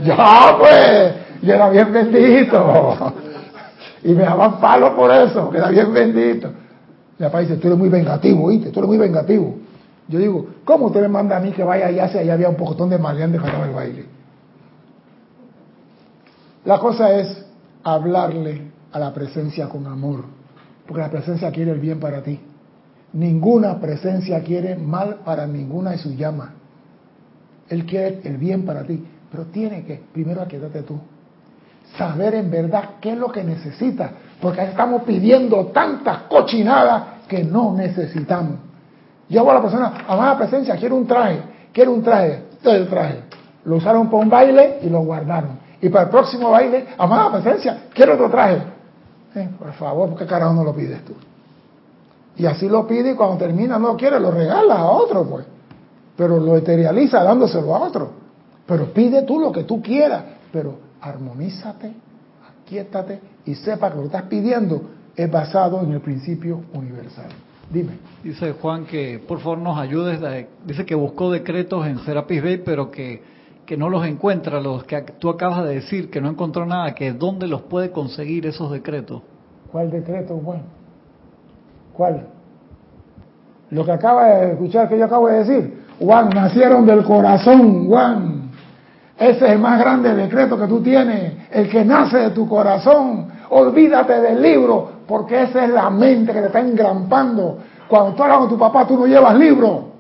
[0.05, 3.13] Ya, pues yo era bien bendito.
[4.05, 6.51] Y me daban palo por eso, que era bien bendito.
[7.19, 8.71] Mi papá dice, tú eres muy vengativo, ¿oíste?
[8.71, 9.57] Tú eres muy vengativo.
[10.07, 12.57] Yo digo, ¿cómo usted me manda a mí que vaya allá si allá había un
[12.57, 14.14] pocotón de maleantes que el baile?
[16.65, 17.45] La cosa es
[17.83, 20.25] hablarle a la presencia con amor,
[20.87, 22.41] porque la presencia quiere el bien para ti.
[23.13, 26.51] Ninguna presencia quiere mal para ninguna de sus llamas.
[27.69, 30.99] Él quiere el bien para ti, pero tiene que primero aquedarte tú
[31.97, 34.11] saber en verdad qué es lo que necesita,
[34.41, 38.57] porque estamos pidiendo tantas cochinadas que no necesitamos.
[39.29, 41.41] Yo a la persona, amada presencia, quiero un traje,
[41.73, 43.21] quiero un traje, el traje.
[43.65, 45.54] Lo usaron para un baile y lo guardaron.
[45.85, 48.57] Y para el próximo baile, amada presencia, quiero otro traje.
[49.35, 51.13] Eh, por favor, ¿por qué carajo no lo pides tú?
[52.37, 55.45] Y así lo pide y cuando termina no lo quiere, lo regala a otro, pues.
[56.17, 58.13] Pero lo eterializa dándoselo a otro.
[58.65, 61.93] Pero pide tú lo que tú quieras, pero armonízate,
[62.63, 64.81] aquietate y sepa que lo que estás pidiendo
[65.15, 67.29] es basado en el principio universal.
[67.71, 67.99] Dime.
[68.23, 70.19] Dice Juan que por favor nos ayudes.
[70.65, 73.23] dice que buscó decretos en Serapis Bay, pero que,
[73.67, 77.13] que no los encuentra, los que tú acabas de decir, que no encontró nada, que
[77.13, 79.23] dónde los puede conseguir esos decretos.
[79.73, 80.63] ¿Cuál decreto, Juan?
[81.95, 82.27] ¿Cuál?
[83.71, 85.85] Lo que acaba de escuchar que yo acabo de decir.
[85.99, 88.51] Juan, nacieron del corazón, Juan.
[89.17, 93.29] Ese es el más grande decreto que tú tienes, el que nace de tu corazón.
[93.51, 97.59] Olvídate del libro, porque esa es la mente que te está engrampando.
[97.89, 99.94] Cuando tú hablas con tu papá, tú no llevas libro,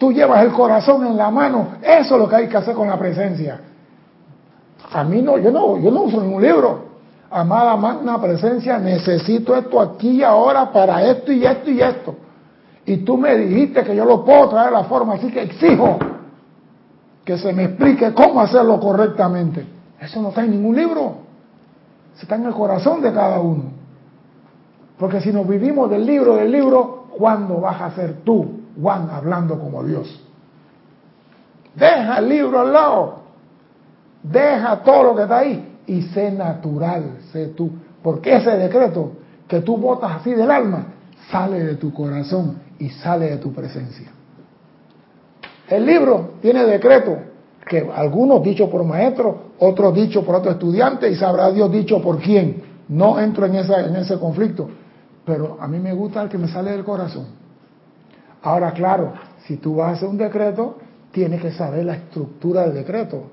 [0.00, 1.74] tú llevas el corazón en la mano.
[1.82, 3.60] Eso es lo que hay que hacer con la presencia.
[4.92, 6.88] A mí no, yo no, yo no uso ningún libro.
[7.30, 12.14] Amada magna presencia, necesito esto aquí y ahora para esto y esto y esto.
[12.86, 15.98] Y tú me dijiste que yo lo puedo traer la forma, así que exijo
[17.22, 19.66] que se me explique cómo hacerlo correctamente.
[20.00, 21.16] Eso no está en ningún libro.
[22.14, 23.64] Se está en el corazón de cada uno.
[24.98, 29.58] Porque si nos vivimos del libro del libro, ¿cuándo vas a ser tú, Juan, hablando
[29.58, 30.20] como Dios?
[31.74, 33.20] Deja el libro al lado.
[34.22, 37.70] Deja todo lo que está ahí y sé natural, sé tú.
[38.02, 39.12] Porque ese decreto
[39.48, 40.86] que tú botas así del alma
[41.30, 44.10] sale de tu corazón y sale de tu presencia.
[45.68, 47.16] El libro tiene decreto
[47.66, 52.18] que algunos dichos por maestro, otros dichos por otro estudiante y sabrá Dios dicho por
[52.18, 52.62] quién.
[52.88, 54.68] No entro en, esa, en ese conflicto,
[55.24, 57.39] pero a mí me gusta el que me sale del corazón.
[58.42, 59.12] Ahora, claro,
[59.46, 60.78] si tú vas a hacer un decreto,
[61.12, 63.24] tienes que saber la estructura del decreto.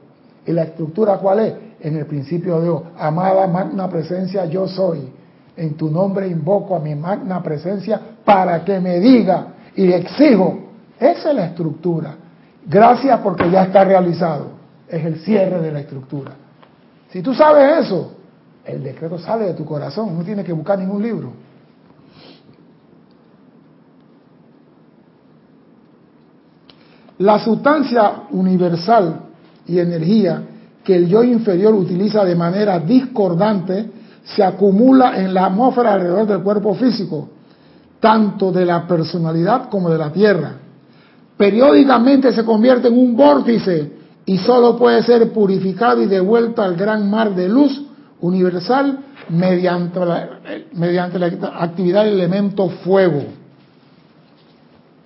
[0.45, 1.53] ¿Y la estructura cuál es?
[1.79, 5.09] En el principio de Dios, amada magna presencia yo soy.
[5.55, 10.59] En tu nombre invoco a mi magna presencia para que me diga y exijo.
[10.99, 12.15] Esa es la estructura.
[12.65, 14.47] Gracias porque ya está realizado.
[14.87, 16.31] Es el cierre de la estructura.
[17.09, 18.13] Si tú sabes eso,
[18.65, 21.31] el decreto sale de tu corazón, no tienes que buscar ningún libro.
[27.20, 29.22] La sustancia universal
[29.65, 30.43] y energía
[30.84, 33.91] que el yo inferior utiliza de manera discordante
[34.24, 37.30] se acumula en la atmósfera alrededor del cuerpo físico,
[37.99, 40.53] tanto de la personalidad como de la Tierra.
[41.36, 43.91] Periódicamente se convierte en un vórtice
[44.26, 47.82] y solo puede ser purificado y devuelto al gran mar de luz
[48.22, 48.99] universal
[49.30, 50.30] mediante la,
[50.74, 51.28] mediante la
[51.59, 53.24] actividad del elemento fuego.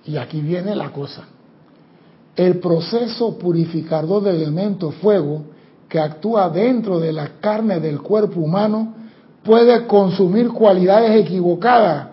[0.04, 1.22] Y aquí viene la cosa.
[2.36, 5.42] El proceso purificador del elemento fuego
[5.88, 8.94] que actúa dentro de la carne del cuerpo humano
[9.44, 12.08] puede consumir cualidades equivocadas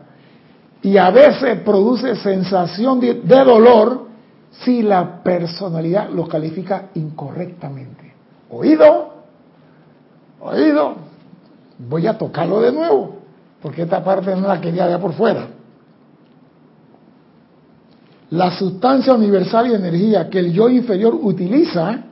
[0.82, 4.08] y a veces produce sensación de, dolor
[4.52, 8.14] si la personalidad lo califica incorrectamente.
[8.50, 9.14] ¿Oído?
[10.42, 10.96] ¿Oído?
[11.78, 13.16] Voy a tocarlo de nuevo,
[13.62, 15.48] porque esta parte no la quería ver por fuera.
[18.32, 22.04] La sustancia universal y energía que el yo inferior utiliza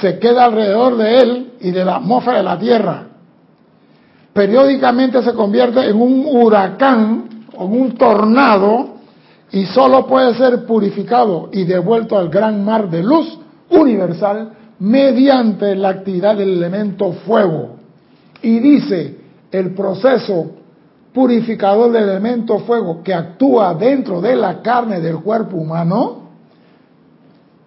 [0.00, 3.06] se queda alrededor de él y de la atmósfera de la Tierra
[4.32, 8.92] periódicamente se convierte en un huracán o un tornado
[9.50, 13.38] y solo puede ser purificado y devuelto al gran mar de luz
[13.68, 17.76] universal mediante la actividad del elemento fuego.
[18.40, 19.18] Y dice,
[19.50, 20.52] el proceso
[21.12, 26.22] purificador del elemento fuego que actúa dentro de la carne del cuerpo humano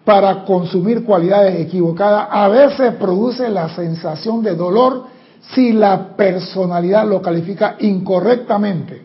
[0.03, 5.05] para consumir cualidades equivocadas, a veces produce la sensación de dolor
[5.53, 9.01] si la personalidad lo califica incorrectamente.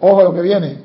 [0.00, 0.78] Ojo lo que viene.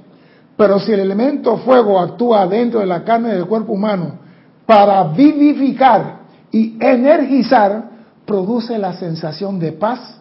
[0.55, 4.19] Pero si el elemento fuego actúa dentro de la carne del cuerpo humano
[4.65, 6.19] para vivificar
[6.51, 7.89] y energizar,
[8.25, 10.19] produce la sensación de paz,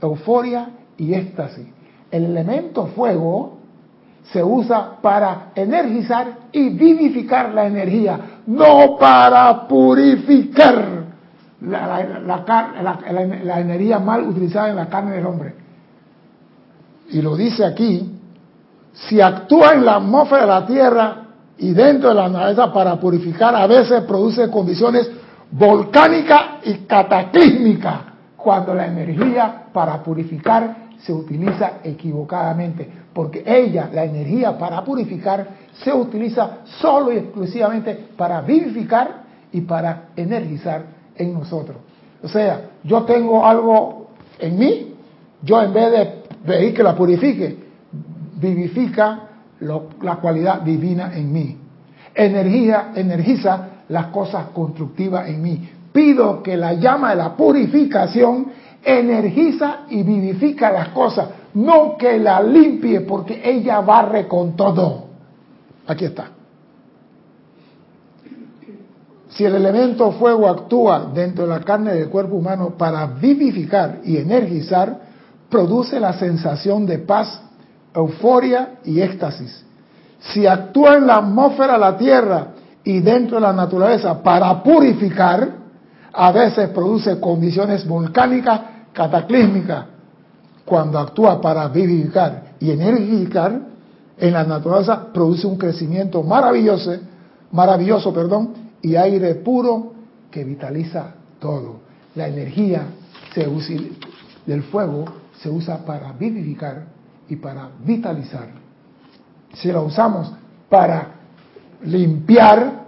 [0.00, 1.66] euforia y éxtasis.
[2.10, 3.58] El elemento fuego
[4.32, 11.04] se usa para energizar y vivificar la energía, no para purificar
[11.60, 15.54] la, energía mal utilizada en la carne del hombre.
[17.10, 18.10] Y lo dice aquí,
[18.92, 21.16] si actúa en la atmósfera de la Tierra
[21.58, 25.10] y dentro de la naturaleza para purificar, a veces produce condiciones
[25.50, 28.00] volcánicas y cataclísmicas
[28.36, 35.46] cuando la energía para purificar se utiliza equivocadamente, porque ella, la energía para purificar,
[35.82, 40.82] se utiliza solo y exclusivamente para vivificar y para energizar
[41.16, 41.76] en nosotros.
[42.22, 44.94] O sea, yo tengo algo en mí,
[45.42, 47.58] yo en vez de pedir que la purifique,
[48.40, 49.28] vivifica
[49.60, 51.58] la cualidad divina en mí.
[52.14, 55.68] Energía, energiza las cosas constructivas en mí.
[55.92, 58.46] Pido que la llama de la purificación
[58.84, 65.04] energiza y vivifica las cosas, no que la limpie porque ella barre con todo.
[65.86, 66.28] Aquí está.
[69.30, 74.16] Si el elemento fuego actúa dentro de la carne del cuerpo humano para vivificar y
[74.16, 75.00] energizar,
[75.48, 77.40] produce la sensación de paz,
[77.94, 79.64] euforia y éxtasis.
[80.20, 82.48] Si actúa en la atmósfera la Tierra
[82.84, 85.48] y dentro de la naturaleza para purificar,
[86.12, 88.60] a veces produce condiciones volcánicas
[88.94, 89.86] cataclísmicas
[90.64, 93.60] cuando actúa para vivificar y energificar
[94.16, 96.92] en la naturaleza produce un crecimiento maravilloso,
[97.52, 99.92] maravilloso, perdón, y aire puro
[100.30, 101.80] que vitaliza todo.
[102.14, 102.86] La energía
[103.34, 103.46] se
[104.46, 105.04] del fuego
[105.40, 106.84] se usa para vivificar
[107.28, 108.48] y para vitalizar.
[109.54, 110.32] Si la usamos
[110.68, 111.08] para
[111.82, 112.84] limpiar,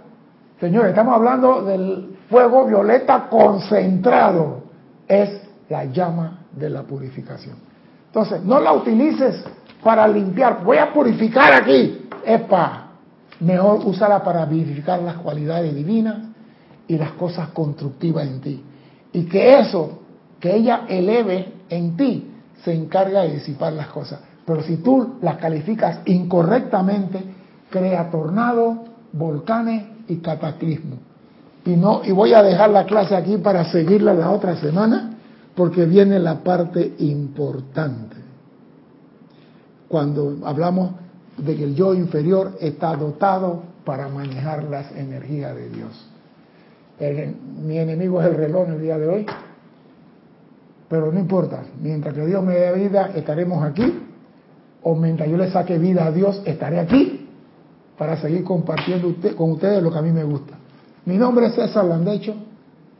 [0.59, 4.63] señores, estamos hablando del fuego violeta concentrado,
[5.07, 7.55] es la llama de la purificación.
[8.07, 9.43] Entonces, no la utilices
[9.83, 12.87] para limpiar, voy a purificar aquí, epa,
[13.39, 16.17] mejor usarla para vivificar las cualidades divinas
[16.87, 18.63] y las cosas constructivas en ti.
[19.13, 19.99] Y que eso,
[20.39, 22.31] que ella eleve en ti,
[22.63, 24.19] se encarga de disipar las cosas.
[24.45, 27.21] Pero si tú las calificas incorrectamente,
[27.69, 30.97] crea tornado, volcanes y cataclismo.
[31.65, 35.16] Y no y voy a dejar la clase aquí para seguirla la otra semana
[35.57, 38.15] porque viene la parte importante.
[39.87, 40.91] Cuando hablamos
[41.35, 46.09] de que el yo inferior está dotado para manejar las energías de Dios.
[47.65, 49.25] mi enemigo es el reloj en el día de hoy,
[50.87, 53.99] pero no importa, mientras que Dios me dé vida, estaremos aquí,
[54.83, 57.27] o mientras yo le saque vida a Dios, estaré aquí
[57.97, 60.53] para seguir compartiendo con ustedes lo que a mí me gusta.
[61.05, 62.35] Mi nombre es César Landecho,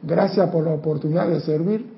[0.02, 1.97] gracias por la oportunidad de servir